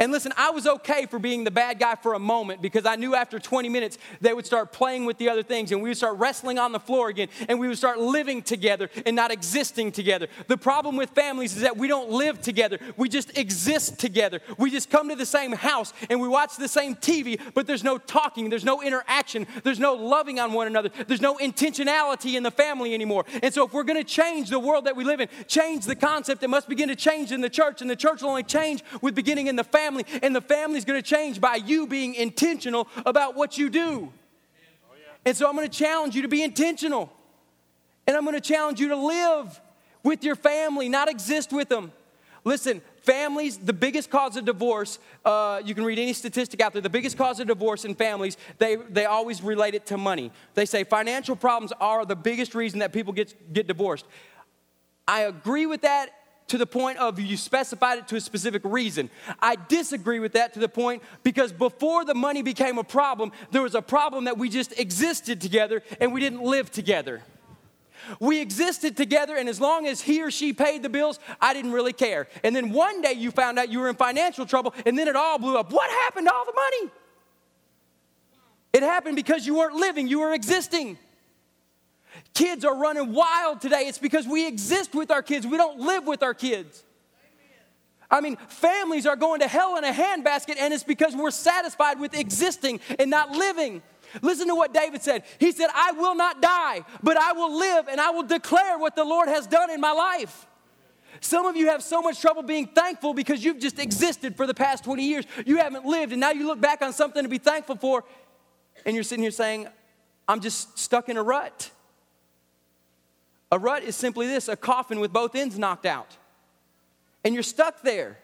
And 0.01 0.11
listen, 0.11 0.33
I 0.35 0.49
was 0.49 0.65
okay 0.65 1.05
for 1.05 1.19
being 1.19 1.43
the 1.43 1.51
bad 1.51 1.77
guy 1.77 1.93
for 1.93 2.15
a 2.15 2.19
moment 2.19 2.59
because 2.59 2.87
I 2.87 2.95
knew 2.95 3.13
after 3.13 3.37
20 3.37 3.69
minutes 3.69 3.99
they 4.19 4.33
would 4.33 4.47
start 4.47 4.71
playing 4.71 5.05
with 5.05 5.19
the 5.19 5.29
other 5.29 5.43
things 5.43 5.71
and 5.71 5.79
we 5.79 5.89
would 5.89 5.97
start 5.97 6.17
wrestling 6.17 6.57
on 6.57 6.71
the 6.71 6.79
floor 6.79 7.09
again 7.09 7.27
and 7.47 7.59
we 7.59 7.67
would 7.67 7.77
start 7.77 7.99
living 7.99 8.41
together 8.41 8.89
and 9.05 9.15
not 9.15 9.29
existing 9.29 9.91
together. 9.91 10.27
The 10.47 10.57
problem 10.57 10.97
with 10.97 11.11
families 11.11 11.55
is 11.55 11.61
that 11.61 11.77
we 11.77 11.87
don't 11.87 12.09
live 12.09 12.41
together, 12.41 12.79
we 12.97 13.09
just 13.09 13.37
exist 13.37 13.99
together. 13.99 14.39
We 14.57 14.71
just 14.71 14.89
come 14.89 15.07
to 15.09 15.15
the 15.15 15.23
same 15.23 15.51
house 15.51 15.93
and 16.09 16.19
we 16.19 16.27
watch 16.27 16.57
the 16.57 16.67
same 16.67 16.95
TV, 16.95 17.39
but 17.53 17.67
there's 17.67 17.83
no 17.83 17.99
talking, 17.99 18.49
there's 18.49 18.65
no 18.65 18.81
interaction, 18.81 19.45
there's 19.63 19.79
no 19.79 19.93
loving 19.93 20.39
on 20.39 20.51
one 20.53 20.65
another, 20.65 20.89
there's 21.05 21.21
no 21.21 21.37
intentionality 21.37 22.33
in 22.33 22.41
the 22.41 22.49
family 22.49 22.95
anymore. 22.95 23.23
And 23.43 23.53
so, 23.53 23.67
if 23.67 23.73
we're 23.73 23.83
gonna 23.83 24.03
change 24.03 24.49
the 24.49 24.57
world 24.57 24.85
that 24.85 24.95
we 24.95 25.03
live 25.03 25.21
in, 25.21 25.29
change 25.47 25.85
the 25.85 25.95
concept, 25.95 26.41
it 26.41 26.49
must 26.49 26.67
begin 26.67 26.89
to 26.89 26.95
change 26.95 27.31
in 27.31 27.41
the 27.41 27.51
church, 27.51 27.81
and 27.81 27.89
the 27.89 27.95
church 27.95 28.23
will 28.23 28.29
only 28.29 28.41
change 28.41 28.83
with 29.03 29.13
beginning 29.13 29.45
in 29.45 29.55
the 29.55 29.63
family 29.63 29.90
family, 29.91 30.19
and 30.21 30.35
the 30.35 30.41
family's 30.41 30.85
gonna 30.85 31.01
change 31.01 31.41
by 31.41 31.55
you 31.55 31.87
being 31.87 32.15
intentional 32.15 32.87
about 33.05 33.35
what 33.35 33.57
you 33.57 33.69
do. 33.69 34.11
And 35.25 35.35
so 35.35 35.47
I'm 35.47 35.55
gonna 35.55 35.69
challenge 35.69 36.15
you 36.15 36.21
to 36.23 36.27
be 36.27 36.43
intentional. 36.43 37.11
And 38.07 38.15
I'm 38.15 38.25
gonna 38.25 38.41
challenge 38.41 38.79
you 38.79 38.89
to 38.89 38.95
live 38.95 39.61
with 40.03 40.23
your 40.23 40.35
family, 40.35 40.89
not 40.89 41.09
exist 41.09 41.53
with 41.53 41.69
them. 41.69 41.91
Listen, 42.43 42.81
families, 43.03 43.57
the 43.57 43.73
biggest 43.73 44.09
cause 44.09 44.35
of 44.35 44.45
divorce, 44.45 44.97
uh, 45.23 45.61
you 45.63 45.75
can 45.75 45.83
read 45.83 45.99
any 45.99 46.13
statistic 46.13 46.59
out 46.59 46.73
there, 46.73 46.81
the 46.81 46.89
biggest 46.89 47.15
cause 47.15 47.39
of 47.39 47.45
divorce 47.45 47.85
in 47.85 47.93
families, 47.93 48.35
they, 48.57 48.77
they 48.77 49.05
always 49.05 49.43
relate 49.43 49.75
it 49.75 49.85
to 49.85 49.97
money. 49.97 50.31
They 50.55 50.65
say 50.65 50.83
financial 50.83 51.35
problems 51.35 51.71
are 51.79 52.03
the 52.03 52.15
biggest 52.15 52.55
reason 52.55 52.79
that 52.79 52.93
people 52.93 53.13
get, 53.13 53.53
get 53.53 53.67
divorced. 53.67 54.05
I 55.07 55.21
agree 55.21 55.67
with 55.67 55.81
that 55.81 56.09
to 56.51 56.57
the 56.57 56.65
point 56.65 56.97
of 56.97 57.17
you 57.17 57.37
specified 57.37 57.97
it 57.97 58.09
to 58.09 58.17
a 58.17 58.21
specific 58.21 58.61
reason. 58.65 59.09
I 59.39 59.55
disagree 59.55 60.19
with 60.19 60.33
that 60.33 60.53
to 60.55 60.59
the 60.59 60.67
point 60.67 61.01
because 61.23 61.53
before 61.53 62.03
the 62.03 62.13
money 62.13 62.41
became 62.41 62.77
a 62.77 62.83
problem, 62.83 63.31
there 63.51 63.61
was 63.61 63.73
a 63.73 63.81
problem 63.81 64.25
that 64.25 64.37
we 64.37 64.49
just 64.49 64.77
existed 64.77 65.39
together 65.39 65.81
and 66.01 66.11
we 66.11 66.19
didn't 66.19 66.41
live 66.41 66.69
together. 66.69 67.21
We 68.19 68.41
existed 68.41 68.97
together, 68.97 69.35
and 69.37 69.47
as 69.47 69.61
long 69.61 69.85
as 69.85 70.01
he 70.01 70.23
or 70.23 70.31
she 70.31 70.53
paid 70.53 70.81
the 70.81 70.89
bills, 70.89 71.19
I 71.39 71.53
didn't 71.53 71.71
really 71.71 71.93
care. 71.93 72.27
And 72.43 72.55
then 72.55 72.71
one 72.71 73.01
day 73.01 73.13
you 73.13 73.29
found 73.29 73.59
out 73.59 73.69
you 73.69 73.79
were 73.79 73.89
in 73.89 73.95
financial 73.95 74.45
trouble, 74.45 74.73
and 74.87 74.97
then 74.97 75.07
it 75.07 75.15
all 75.15 75.37
blew 75.37 75.55
up. 75.55 75.71
What 75.71 75.89
happened 75.89 76.27
to 76.27 76.33
all 76.33 76.45
the 76.45 76.53
money? 76.53 76.91
It 78.73 78.81
happened 78.81 79.15
because 79.15 79.45
you 79.45 79.55
weren't 79.55 79.75
living, 79.75 80.07
you 80.07 80.19
were 80.19 80.33
existing. 80.33 80.97
Kids 82.33 82.63
are 82.65 82.75
running 82.75 83.13
wild 83.13 83.61
today. 83.61 83.83
It's 83.87 83.97
because 83.97 84.27
we 84.27 84.47
exist 84.47 84.95
with 84.95 85.11
our 85.11 85.21
kids, 85.21 85.45
we 85.45 85.57
don't 85.57 85.79
live 85.79 86.05
with 86.05 86.23
our 86.23 86.33
kids. 86.33 86.83
I 88.09 88.19
mean, 88.19 88.35
families 88.49 89.05
are 89.05 89.15
going 89.15 89.39
to 89.39 89.47
hell 89.47 89.77
in 89.77 89.85
a 89.85 89.93
handbasket, 89.93 90.57
and 90.59 90.73
it's 90.73 90.83
because 90.83 91.15
we're 91.15 91.31
satisfied 91.31 91.97
with 91.97 92.13
existing 92.13 92.81
and 92.99 93.09
not 93.09 93.31
living. 93.31 93.81
Listen 94.21 94.47
to 94.47 94.55
what 94.55 94.73
David 94.73 95.01
said. 95.01 95.23
He 95.39 95.53
said, 95.53 95.69
I 95.73 95.93
will 95.93 96.15
not 96.15 96.41
die, 96.41 96.83
but 97.01 97.15
I 97.15 97.31
will 97.31 97.57
live 97.57 97.87
and 97.87 98.01
I 98.01 98.09
will 98.09 98.23
declare 98.23 98.77
what 98.77 98.97
the 98.97 99.05
Lord 99.05 99.29
has 99.29 99.47
done 99.47 99.71
in 99.71 99.79
my 99.79 99.93
life. 99.93 100.45
Some 101.21 101.45
of 101.45 101.55
you 101.55 101.67
have 101.67 101.83
so 101.83 102.01
much 102.01 102.19
trouble 102.19 102.43
being 102.43 102.67
thankful 102.67 103.13
because 103.13 103.43
you've 103.43 103.59
just 103.59 103.79
existed 103.79 104.35
for 104.35 104.47
the 104.47 104.53
past 104.53 104.83
20 104.83 105.03
years. 105.03 105.25
You 105.45 105.57
haven't 105.57 105.85
lived, 105.85 106.11
and 106.11 106.19
now 106.19 106.31
you 106.31 106.47
look 106.47 106.59
back 106.59 106.81
on 106.81 106.91
something 106.91 107.23
to 107.23 107.29
be 107.29 107.37
thankful 107.37 107.77
for, 107.77 108.03
and 108.85 108.95
you're 108.95 109.03
sitting 109.03 109.21
here 109.21 109.31
saying, 109.31 109.67
I'm 110.27 110.41
just 110.41 110.77
stuck 110.79 111.09
in 111.09 111.17
a 111.17 111.23
rut. 111.23 111.69
A 113.51 113.59
rut 113.59 113.83
is 113.83 113.95
simply 113.95 114.27
this 114.27 114.47
a 114.47 114.55
coffin 114.55 114.99
with 114.99 115.11
both 115.11 115.35
ends 115.35 115.59
knocked 115.59 115.85
out. 115.85 116.17
And 117.23 117.33
you're 117.33 117.43
stuck 117.43 117.81
there. 117.81 118.17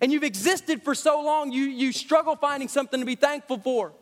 And 0.00 0.12
you've 0.12 0.22
existed 0.22 0.82
for 0.82 0.94
so 0.94 1.22
long, 1.22 1.52
you, 1.52 1.64
you 1.64 1.92
struggle 1.92 2.36
finding 2.36 2.68
something 2.68 3.00
to 3.00 3.06
be 3.06 3.16
thankful 3.16 3.58
for. 3.58 3.92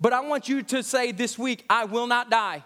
But 0.00 0.12
I 0.12 0.20
want 0.20 0.48
you 0.48 0.62
to 0.62 0.82
say 0.82 1.12
this 1.12 1.38
week, 1.38 1.64
I 1.68 1.84
will 1.84 2.06
not 2.06 2.30
die. 2.30 2.64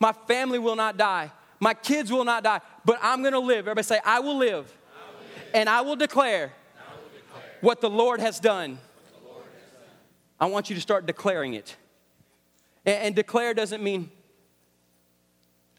My 0.00 0.12
family 0.12 0.58
will 0.58 0.76
not 0.76 0.96
die. 0.96 1.30
My 1.60 1.74
kids 1.74 2.12
will 2.12 2.24
not 2.24 2.44
die. 2.44 2.60
But 2.84 2.98
I'm 3.02 3.22
going 3.22 3.32
to 3.32 3.40
live. 3.40 3.60
Everybody 3.60 3.84
say, 3.84 4.00
I 4.04 4.20
will 4.20 4.36
live. 4.36 4.72
I 4.92 5.10
will 5.10 5.18
live. 5.20 5.50
And 5.54 5.68
I 5.68 5.80
will 5.80 5.96
declare, 5.96 6.52
I 6.78 6.94
will 6.94 7.08
declare 7.14 7.52
what, 7.60 7.80
the 7.80 7.90
Lord 7.90 8.20
has 8.20 8.38
done. 8.38 8.78
I 10.40 10.46
want 10.46 10.70
you 10.70 10.76
to 10.76 10.82
start 10.82 11.06
declaring 11.06 11.54
it. 11.54 11.76
And 12.84 13.14
declare 13.14 13.54
doesn't 13.54 13.82
mean 13.82 14.10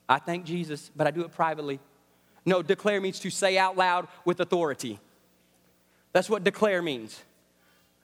I 0.10 0.18
thank 0.18 0.44
Jesus, 0.44 0.90
but 0.96 1.06
I 1.06 1.12
do 1.12 1.22
it 1.22 1.32
privately. 1.32 1.80
No, 2.44 2.64
declare 2.64 3.00
means 3.00 3.20
to 3.20 3.30
say 3.30 3.58
out 3.60 3.78
loud 3.78 4.08
with 4.26 4.40
authority. 4.40 5.00
That's 6.12 6.30
what 6.30 6.44
declare 6.44 6.82
means. 6.82 7.22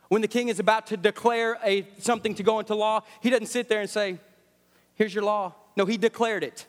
When 0.09 0.21
the 0.21 0.27
king 0.27 0.49
is 0.49 0.59
about 0.59 0.87
to 0.87 0.97
declare 0.97 1.57
a, 1.63 1.87
something 1.97 2.35
to 2.35 2.43
go 2.43 2.59
into 2.59 2.75
law, 2.75 3.01
he 3.21 3.31
doesn't 3.31 3.47
sit 3.47 3.67
there 3.67 3.81
and 3.81 3.89
say, 3.89 4.19
Here's 4.93 5.13
your 5.13 5.23
law. 5.23 5.53
No, 5.75 5.85
he 5.85 5.97
declared 5.97 6.43
it. 6.43 6.65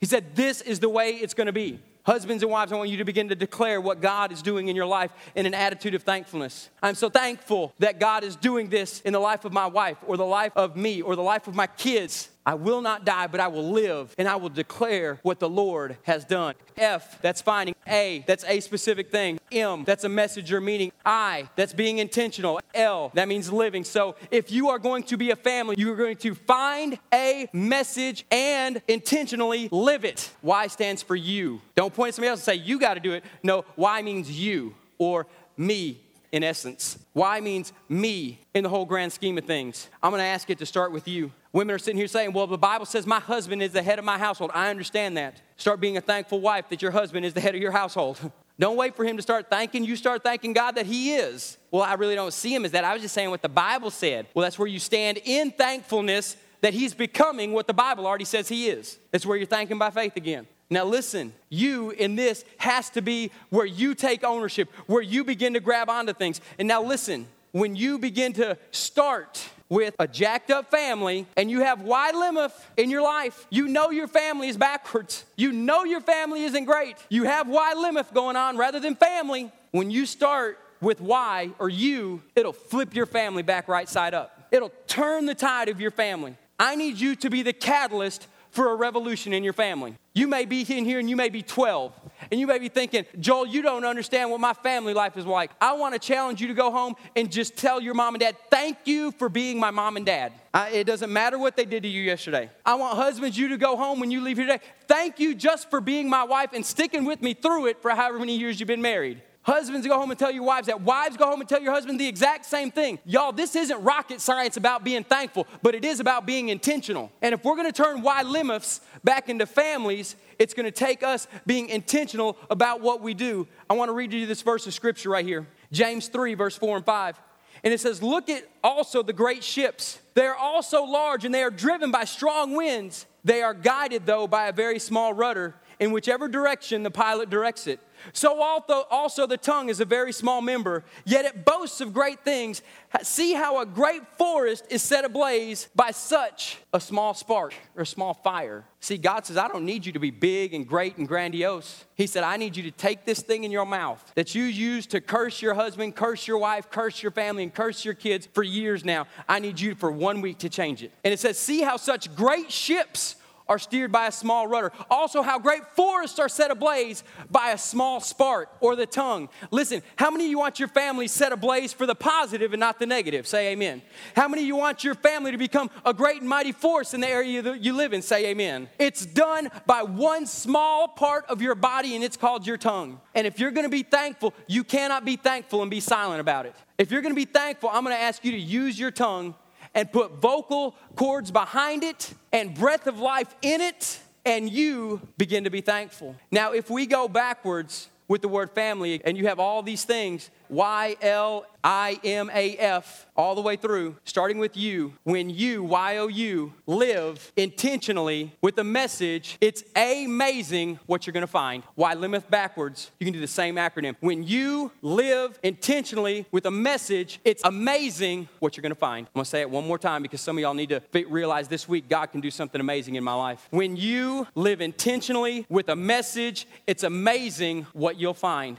He 0.00 0.06
said, 0.06 0.36
This 0.36 0.60
is 0.60 0.80
the 0.80 0.88
way 0.88 1.12
it's 1.12 1.34
going 1.34 1.46
to 1.46 1.52
be. 1.52 1.80
Husbands 2.04 2.42
and 2.42 2.50
wives, 2.50 2.72
I 2.72 2.76
want 2.76 2.88
you 2.88 2.96
to 2.98 3.04
begin 3.04 3.28
to 3.28 3.34
declare 3.34 3.80
what 3.80 4.00
God 4.00 4.32
is 4.32 4.40
doing 4.40 4.68
in 4.68 4.76
your 4.76 4.86
life 4.86 5.10
in 5.34 5.44
an 5.44 5.52
attitude 5.52 5.94
of 5.94 6.04
thankfulness. 6.04 6.70
I'm 6.82 6.94
so 6.94 7.10
thankful 7.10 7.74
that 7.80 8.00
God 8.00 8.24
is 8.24 8.34
doing 8.36 8.68
this 8.68 9.00
in 9.02 9.12
the 9.12 9.18
life 9.18 9.44
of 9.44 9.52
my 9.52 9.66
wife, 9.66 9.98
or 10.06 10.16
the 10.16 10.24
life 10.24 10.52
of 10.56 10.76
me, 10.76 11.02
or 11.02 11.16
the 11.16 11.22
life 11.22 11.48
of 11.48 11.54
my 11.54 11.66
kids. 11.66 12.30
I 12.48 12.54
will 12.54 12.80
not 12.80 13.04
die, 13.04 13.26
but 13.26 13.40
I 13.40 13.48
will 13.48 13.72
live 13.72 14.14
and 14.16 14.26
I 14.26 14.36
will 14.36 14.48
declare 14.48 15.18
what 15.20 15.38
the 15.38 15.50
Lord 15.50 15.98
has 16.04 16.24
done. 16.24 16.54
F, 16.78 17.20
that's 17.20 17.42
finding. 17.42 17.74
A, 17.86 18.24
that's 18.26 18.42
a 18.46 18.60
specific 18.60 19.10
thing. 19.10 19.38
M, 19.52 19.84
that's 19.84 20.04
a 20.04 20.08
message 20.08 20.50
or 20.50 20.58
meaning. 20.58 20.90
I, 21.04 21.50
that's 21.56 21.74
being 21.74 21.98
intentional. 21.98 22.58
L, 22.72 23.10
that 23.12 23.28
means 23.28 23.52
living. 23.52 23.84
So 23.84 24.16
if 24.30 24.50
you 24.50 24.70
are 24.70 24.78
going 24.78 25.02
to 25.02 25.18
be 25.18 25.30
a 25.30 25.36
family, 25.36 25.74
you 25.76 25.92
are 25.92 25.96
going 25.96 26.16
to 26.16 26.34
find 26.34 26.98
a 27.12 27.50
message 27.52 28.24
and 28.30 28.80
intentionally 28.88 29.68
live 29.70 30.06
it. 30.06 30.30
Y 30.40 30.68
stands 30.68 31.02
for 31.02 31.16
you. 31.16 31.60
Don't 31.74 31.92
point 31.92 32.08
at 32.08 32.14
somebody 32.14 32.30
else 32.30 32.40
and 32.48 32.58
say, 32.58 32.64
you 32.64 32.80
got 32.80 32.94
to 32.94 33.00
do 33.00 33.12
it. 33.12 33.24
No, 33.42 33.66
Y 33.76 34.00
means 34.00 34.30
you 34.30 34.74
or 34.96 35.26
me 35.58 36.00
in 36.32 36.42
essence. 36.42 36.98
Y 37.14 37.40
means 37.40 37.72
me 37.88 38.40
in 38.54 38.62
the 38.62 38.68
whole 38.68 38.84
grand 38.84 39.12
scheme 39.12 39.38
of 39.38 39.44
things. 39.44 39.88
I'm 40.02 40.10
going 40.10 40.20
to 40.20 40.26
ask 40.26 40.50
it 40.50 40.58
to 40.58 40.66
start 40.66 40.92
with 40.92 41.08
you. 41.08 41.32
Women 41.52 41.74
are 41.74 41.78
sitting 41.78 41.98
here 41.98 42.08
saying, 42.08 42.32
Well, 42.32 42.46
the 42.46 42.58
Bible 42.58 42.86
says 42.86 43.06
my 43.06 43.20
husband 43.20 43.62
is 43.62 43.72
the 43.72 43.82
head 43.82 43.98
of 43.98 44.04
my 44.04 44.18
household. 44.18 44.50
I 44.54 44.70
understand 44.70 45.16
that. 45.16 45.40
Start 45.56 45.80
being 45.80 45.96
a 45.96 46.00
thankful 46.00 46.40
wife 46.40 46.68
that 46.68 46.82
your 46.82 46.90
husband 46.90 47.24
is 47.24 47.34
the 47.34 47.40
head 47.40 47.54
of 47.54 47.60
your 47.60 47.72
household. 47.72 48.18
Don't 48.60 48.76
wait 48.76 48.96
for 48.96 49.04
him 49.04 49.16
to 49.16 49.22
start 49.22 49.48
thanking. 49.48 49.84
You 49.84 49.94
start 49.94 50.24
thanking 50.24 50.52
God 50.52 50.72
that 50.72 50.86
he 50.86 51.14
is. 51.14 51.58
Well, 51.70 51.82
I 51.82 51.94
really 51.94 52.16
don't 52.16 52.32
see 52.32 52.52
him 52.52 52.64
as 52.64 52.72
that. 52.72 52.82
I 52.82 52.92
was 52.92 53.02
just 53.02 53.14
saying 53.14 53.30
what 53.30 53.40
the 53.40 53.48
Bible 53.48 53.88
said. 53.88 54.26
Well, 54.34 54.42
that's 54.42 54.58
where 54.58 54.66
you 54.66 54.80
stand 54.80 55.20
in 55.24 55.52
thankfulness 55.52 56.36
that 56.60 56.74
he's 56.74 56.92
becoming 56.92 57.52
what 57.52 57.68
the 57.68 57.72
Bible 57.72 58.04
already 58.04 58.24
says 58.24 58.48
he 58.48 58.68
is. 58.68 58.98
That's 59.12 59.24
where 59.24 59.36
you're 59.36 59.46
thanking 59.46 59.78
by 59.78 59.90
faith 59.90 60.16
again. 60.16 60.48
Now, 60.70 60.84
listen, 60.84 61.32
you 61.48 61.90
in 61.90 62.14
this 62.14 62.44
has 62.58 62.90
to 62.90 63.00
be 63.00 63.30
where 63.50 63.66
you 63.66 63.94
take 63.94 64.22
ownership, 64.22 64.70
where 64.86 65.02
you 65.02 65.24
begin 65.24 65.54
to 65.54 65.60
grab 65.60 65.88
onto 65.88 66.12
things. 66.12 66.40
And 66.58 66.68
now, 66.68 66.82
listen, 66.82 67.26
when 67.52 67.74
you 67.74 67.98
begin 67.98 68.34
to 68.34 68.58
start 68.70 69.42
with 69.70 69.94
a 69.98 70.06
jacked 70.06 70.50
up 70.50 70.70
family 70.70 71.26
and 71.36 71.50
you 71.50 71.60
have 71.60 71.80
YLIMAF 71.80 72.52
in 72.76 72.90
your 72.90 73.02
life, 73.02 73.46
you 73.50 73.68
know 73.68 73.90
your 73.90 74.08
family 74.08 74.48
is 74.48 74.56
backwards. 74.56 75.24
You 75.36 75.52
know 75.52 75.84
your 75.84 76.00
family 76.00 76.44
isn't 76.44 76.64
great. 76.64 76.96
You 77.08 77.24
have 77.24 77.46
YLIMAF 77.46 78.12
going 78.12 78.36
on 78.36 78.56
rather 78.56 78.80
than 78.80 78.94
family. 78.94 79.50
When 79.70 79.90
you 79.90 80.04
start 80.06 80.58
with 80.80 81.00
Y 81.00 81.50
or 81.58 81.68
you, 81.68 82.22
it'll 82.36 82.52
flip 82.52 82.94
your 82.94 83.06
family 83.06 83.42
back 83.42 83.68
right 83.68 83.88
side 83.88 84.14
up. 84.14 84.48
It'll 84.50 84.72
turn 84.86 85.26
the 85.26 85.34
tide 85.34 85.68
of 85.68 85.80
your 85.80 85.90
family. 85.90 86.36
I 86.58 86.74
need 86.74 86.98
you 86.98 87.14
to 87.16 87.30
be 87.30 87.42
the 87.42 87.52
catalyst 87.52 88.26
for 88.58 88.72
a 88.72 88.74
revolution 88.74 89.32
in 89.32 89.44
your 89.44 89.52
family. 89.52 89.94
You 90.14 90.26
may 90.26 90.44
be 90.44 90.62
in 90.62 90.84
here 90.84 90.98
and 90.98 91.08
you 91.08 91.14
may 91.14 91.28
be 91.28 91.42
12, 91.42 91.92
and 92.32 92.40
you 92.40 92.48
may 92.48 92.58
be 92.58 92.68
thinking, 92.68 93.06
Joel, 93.20 93.46
you 93.46 93.62
don't 93.62 93.84
understand 93.84 94.32
what 94.32 94.40
my 94.40 94.52
family 94.52 94.94
life 94.94 95.16
is 95.16 95.24
like. 95.24 95.52
I 95.60 95.74
want 95.74 95.94
to 95.94 96.00
challenge 96.00 96.40
you 96.40 96.48
to 96.48 96.54
go 96.54 96.72
home 96.72 96.96
and 97.14 97.30
just 97.30 97.56
tell 97.56 97.80
your 97.80 97.94
mom 97.94 98.16
and 98.16 98.20
dad, 98.20 98.34
thank 98.50 98.78
you 98.84 99.12
for 99.12 99.28
being 99.28 99.60
my 99.60 99.70
mom 99.70 99.96
and 99.96 100.04
dad. 100.04 100.32
I, 100.52 100.70
it 100.70 100.88
doesn't 100.88 101.12
matter 101.12 101.38
what 101.38 101.56
they 101.56 101.66
did 101.66 101.84
to 101.84 101.88
you 101.88 102.02
yesterday. 102.02 102.50
I 102.66 102.74
want 102.74 102.96
husbands, 102.96 103.38
you 103.38 103.46
to 103.50 103.58
go 103.58 103.76
home 103.76 104.00
when 104.00 104.10
you 104.10 104.22
leave 104.22 104.38
here 104.38 104.48
today. 104.48 104.64
Thank 104.88 105.20
you 105.20 105.36
just 105.36 105.70
for 105.70 105.80
being 105.80 106.10
my 106.10 106.24
wife 106.24 106.50
and 106.52 106.66
sticking 106.66 107.04
with 107.04 107.22
me 107.22 107.34
through 107.34 107.66
it 107.66 107.80
for 107.80 107.92
however 107.92 108.18
many 108.18 108.36
years 108.36 108.58
you've 108.58 108.66
been 108.66 108.82
married. 108.82 109.22
Husbands 109.48 109.86
go 109.86 109.98
home 109.98 110.10
and 110.10 110.18
tell 110.18 110.30
your 110.30 110.42
wives 110.42 110.66
that. 110.66 110.82
Wives 110.82 111.16
go 111.16 111.24
home 111.24 111.40
and 111.40 111.48
tell 111.48 111.62
your 111.62 111.72
husband 111.72 111.98
the 111.98 112.06
exact 112.06 112.44
same 112.44 112.70
thing. 112.70 112.98
Y'all, 113.06 113.32
this 113.32 113.56
isn't 113.56 113.82
rocket 113.82 114.20
science 114.20 114.58
about 114.58 114.84
being 114.84 115.02
thankful, 115.02 115.46
but 115.62 115.74
it 115.74 115.86
is 115.86 116.00
about 116.00 116.26
being 116.26 116.50
intentional. 116.50 117.10
And 117.22 117.32
if 117.32 117.42
we're 117.42 117.56
gonna 117.56 117.72
turn 117.72 118.02
YLIMAFs 118.02 118.80
back 119.04 119.30
into 119.30 119.46
families, 119.46 120.16
it's 120.38 120.52
gonna 120.52 120.70
take 120.70 121.02
us 121.02 121.26
being 121.46 121.70
intentional 121.70 122.36
about 122.50 122.82
what 122.82 123.00
we 123.00 123.14
do. 123.14 123.48
I 123.70 123.72
wanna 123.72 123.94
read 123.94 124.12
you 124.12 124.26
this 124.26 124.42
verse 124.42 124.66
of 124.66 124.74
scripture 124.74 125.08
right 125.08 125.24
here 125.24 125.46
James 125.72 126.08
3, 126.08 126.34
verse 126.34 126.58
4 126.58 126.76
and 126.76 126.84
5. 126.84 127.18
And 127.64 127.72
it 127.72 127.80
says, 127.80 128.02
Look 128.02 128.28
at 128.28 128.46
also 128.62 129.02
the 129.02 129.14
great 129.14 129.42
ships. 129.42 129.98
They 130.12 130.26
are 130.26 130.36
also 130.36 130.82
large 130.82 131.24
and 131.24 131.34
they 131.34 131.42
are 131.42 131.50
driven 131.50 131.90
by 131.90 132.04
strong 132.04 132.54
winds. 132.54 133.06
They 133.24 133.40
are 133.40 133.54
guided, 133.54 134.04
though, 134.04 134.26
by 134.26 134.48
a 134.48 134.52
very 134.52 134.78
small 134.78 135.14
rudder 135.14 135.54
in 135.80 135.92
whichever 135.92 136.28
direction 136.28 136.82
the 136.82 136.90
pilot 136.90 137.30
directs 137.30 137.66
it. 137.66 137.80
So 138.12 138.40
also 138.40 139.26
the 139.26 139.36
tongue 139.36 139.68
is 139.68 139.80
a 139.80 139.84
very 139.84 140.12
small 140.12 140.40
member, 140.40 140.84
yet 141.04 141.24
it 141.24 141.44
boasts 141.44 141.80
of 141.80 141.92
great 141.92 142.24
things. 142.24 142.62
See 143.02 143.34
how 143.34 143.60
a 143.60 143.66
great 143.66 144.02
forest 144.16 144.64
is 144.70 144.82
set 144.82 145.04
ablaze 145.04 145.68
by 145.74 145.90
such 145.90 146.58
a 146.72 146.80
small 146.80 147.14
spark 147.14 147.54
or 147.76 147.82
a 147.82 147.86
small 147.86 148.14
fire. 148.14 148.64
See, 148.80 148.96
God 148.96 149.26
says, 149.26 149.36
I 149.36 149.48
don't 149.48 149.64
need 149.64 149.84
you 149.84 149.92
to 149.92 149.98
be 149.98 150.10
big 150.10 150.54
and 150.54 150.66
great 150.66 150.96
and 150.96 151.08
grandiose. 151.08 151.84
He 151.96 152.06
said, 152.06 152.22
I 152.22 152.36
need 152.36 152.56
you 152.56 152.62
to 152.64 152.70
take 152.70 153.04
this 153.04 153.20
thing 153.20 153.42
in 153.42 153.50
your 153.50 153.66
mouth 153.66 154.12
that 154.14 154.34
you 154.34 154.44
use 154.44 154.86
to 154.88 155.00
curse 155.00 155.42
your 155.42 155.54
husband, 155.54 155.96
curse 155.96 156.28
your 156.28 156.38
wife, 156.38 156.70
curse 156.70 157.02
your 157.02 157.10
family, 157.10 157.42
and 157.42 157.52
curse 157.52 157.84
your 157.84 157.94
kids 157.94 158.28
for 158.32 158.44
years 158.44 158.84
now. 158.84 159.06
I 159.28 159.40
need 159.40 159.58
you 159.58 159.74
for 159.74 159.90
one 159.90 160.20
week 160.20 160.38
to 160.38 160.48
change 160.48 160.84
it. 160.84 160.92
And 161.02 161.12
it 161.12 161.18
says, 161.18 161.38
See 161.38 161.62
how 161.62 161.76
such 161.76 162.14
great 162.14 162.52
ships 162.52 163.16
are 163.48 163.58
steered 163.58 163.90
by 163.90 164.06
a 164.06 164.12
small 164.12 164.46
rudder. 164.46 164.72
Also, 164.90 165.22
how 165.22 165.38
great 165.38 165.66
forests 165.74 166.18
are 166.18 166.28
set 166.28 166.50
ablaze 166.50 167.04
by 167.30 167.50
a 167.50 167.58
small 167.58 168.00
spark 168.00 168.50
or 168.60 168.76
the 168.76 168.86
tongue. 168.86 169.28
Listen, 169.50 169.82
how 169.96 170.10
many 170.10 170.24
of 170.24 170.30
you 170.30 170.38
want 170.38 170.58
your 170.58 170.68
family 170.68 171.08
set 171.08 171.32
ablaze 171.32 171.72
for 171.72 171.86
the 171.86 171.94
positive 171.94 172.52
and 172.52 172.60
not 172.60 172.78
the 172.78 172.86
negative? 172.86 173.26
Say 173.26 173.52
amen. 173.52 173.82
How 174.14 174.28
many 174.28 174.42
of 174.42 174.46
you 174.46 174.56
want 174.56 174.84
your 174.84 174.94
family 174.94 175.32
to 175.32 175.38
become 175.38 175.70
a 175.84 175.94
great 175.94 176.20
and 176.20 176.28
mighty 176.28 176.52
force 176.52 176.94
in 176.94 177.00
the 177.00 177.08
area 177.08 177.42
that 177.42 177.60
you 177.60 177.72
live 177.72 177.92
in? 177.92 178.02
Say 178.02 178.26
amen. 178.26 178.68
It's 178.78 179.06
done 179.06 179.50
by 179.66 179.82
one 179.82 180.26
small 180.26 180.88
part 180.88 181.24
of 181.26 181.42
your 181.42 181.54
body, 181.54 181.94
and 181.94 182.04
it's 182.04 182.16
called 182.16 182.46
your 182.46 182.56
tongue. 182.56 183.00
And 183.14 183.26
if 183.26 183.38
you're 183.38 183.50
gonna 183.50 183.68
be 183.68 183.82
thankful, 183.82 184.34
you 184.46 184.64
cannot 184.64 185.04
be 185.04 185.16
thankful 185.16 185.62
and 185.62 185.70
be 185.70 185.80
silent 185.80 186.20
about 186.20 186.46
it. 186.46 186.54
If 186.76 186.90
you're 186.90 187.02
gonna 187.02 187.14
be 187.14 187.24
thankful, 187.24 187.70
I'm 187.72 187.82
gonna 187.82 187.96
ask 187.96 188.24
you 188.24 188.32
to 188.32 188.38
use 188.38 188.78
your 188.78 188.90
tongue 188.90 189.34
and 189.74 189.90
put 189.92 190.12
vocal 190.12 190.74
cords 190.96 191.30
behind 191.30 191.84
it 191.84 192.12
and 192.32 192.54
breath 192.54 192.86
of 192.86 192.98
life 192.98 193.34
in 193.42 193.60
it, 193.60 194.00
and 194.24 194.50
you 194.50 195.00
begin 195.16 195.44
to 195.44 195.50
be 195.50 195.60
thankful. 195.60 196.16
Now, 196.30 196.52
if 196.52 196.70
we 196.70 196.86
go 196.86 197.08
backwards 197.08 197.88
with 198.08 198.22
the 198.22 198.28
word 198.28 198.50
family 198.50 199.00
and 199.04 199.16
you 199.16 199.26
have 199.26 199.38
all 199.38 199.62
these 199.62 199.84
things, 199.84 200.30
Y 200.50 200.96
L 201.02 201.46
I 201.64 201.98
M 202.04 202.30
A 202.32 202.56
F, 202.56 203.06
all 203.16 203.34
the 203.34 203.40
way 203.40 203.56
through, 203.56 203.96
starting 204.04 204.38
with 204.38 204.56
you. 204.56 204.94
When 205.04 205.28
you, 205.28 205.64
Y 205.64 205.96
O 205.96 206.06
U, 206.06 206.54
live 206.66 207.32
intentionally 207.36 208.32
with 208.40 208.58
a 208.58 208.64
message, 208.64 209.36
it's 209.40 209.64
amazing 209.76 210.78
what 210.86 211.06
you're 211.06 211.12
gonna 211.12 211.26
find. 211.26 211.64
YLIMAF 211.76 212.30
backwards, 212.30 212.90
you 212.98 213.04
can 213.04 213.12
do 213.12 213.20
the 213.20 213.26
same 213.26 213.56
acronym. 213.56 213.96
When 214.00 214.22
you 214.22 214.70
live 214.82 215.38
intentionally 215.42 216.26
with 216.30 216.46
a 216.46 216.50
message, 216.50 217.20
it's 217.24 217.42
amazing 217.44 218.28
what 218.38 218.56
you're 218.56 218.62
gonna 218.62 218.74
find. 218.74 219.06
I'm 219.08 219.12
gonna 219.14 219.24
say 219.24 219.40
it 219.40 219.50
one 219.50 219.66
more 219.66 219.78
time 219.78 220.02
because 220.02 220.20
some 220.20 220.38
of 220.38 220.42
y'all 220.42 220.54
need 220.54 220.70
to 220.70 220.80
realize 221.08 221.48
this 221.48 221.68
week 221.68 221.88
God 221.88 222.06
can 222.06 222.20
do 222.20 222.30
something 222.30 222.60
amazing 222.60 222.94
in 222.94 223.04
my 223.04 223.14
life. 223.14 223.46
When 223.50 223.76
you 223.76 224.26
live 224.34 224.60
intentionally 224.60 225.44
with 225.48 225.68
a 225.68 225.76
message, 225.76 226.46
it's 226.66 226.84
amazing 226.84 227.66
what 227.72 227.98
you'll 227.98 228.14
find. 228.14 228.56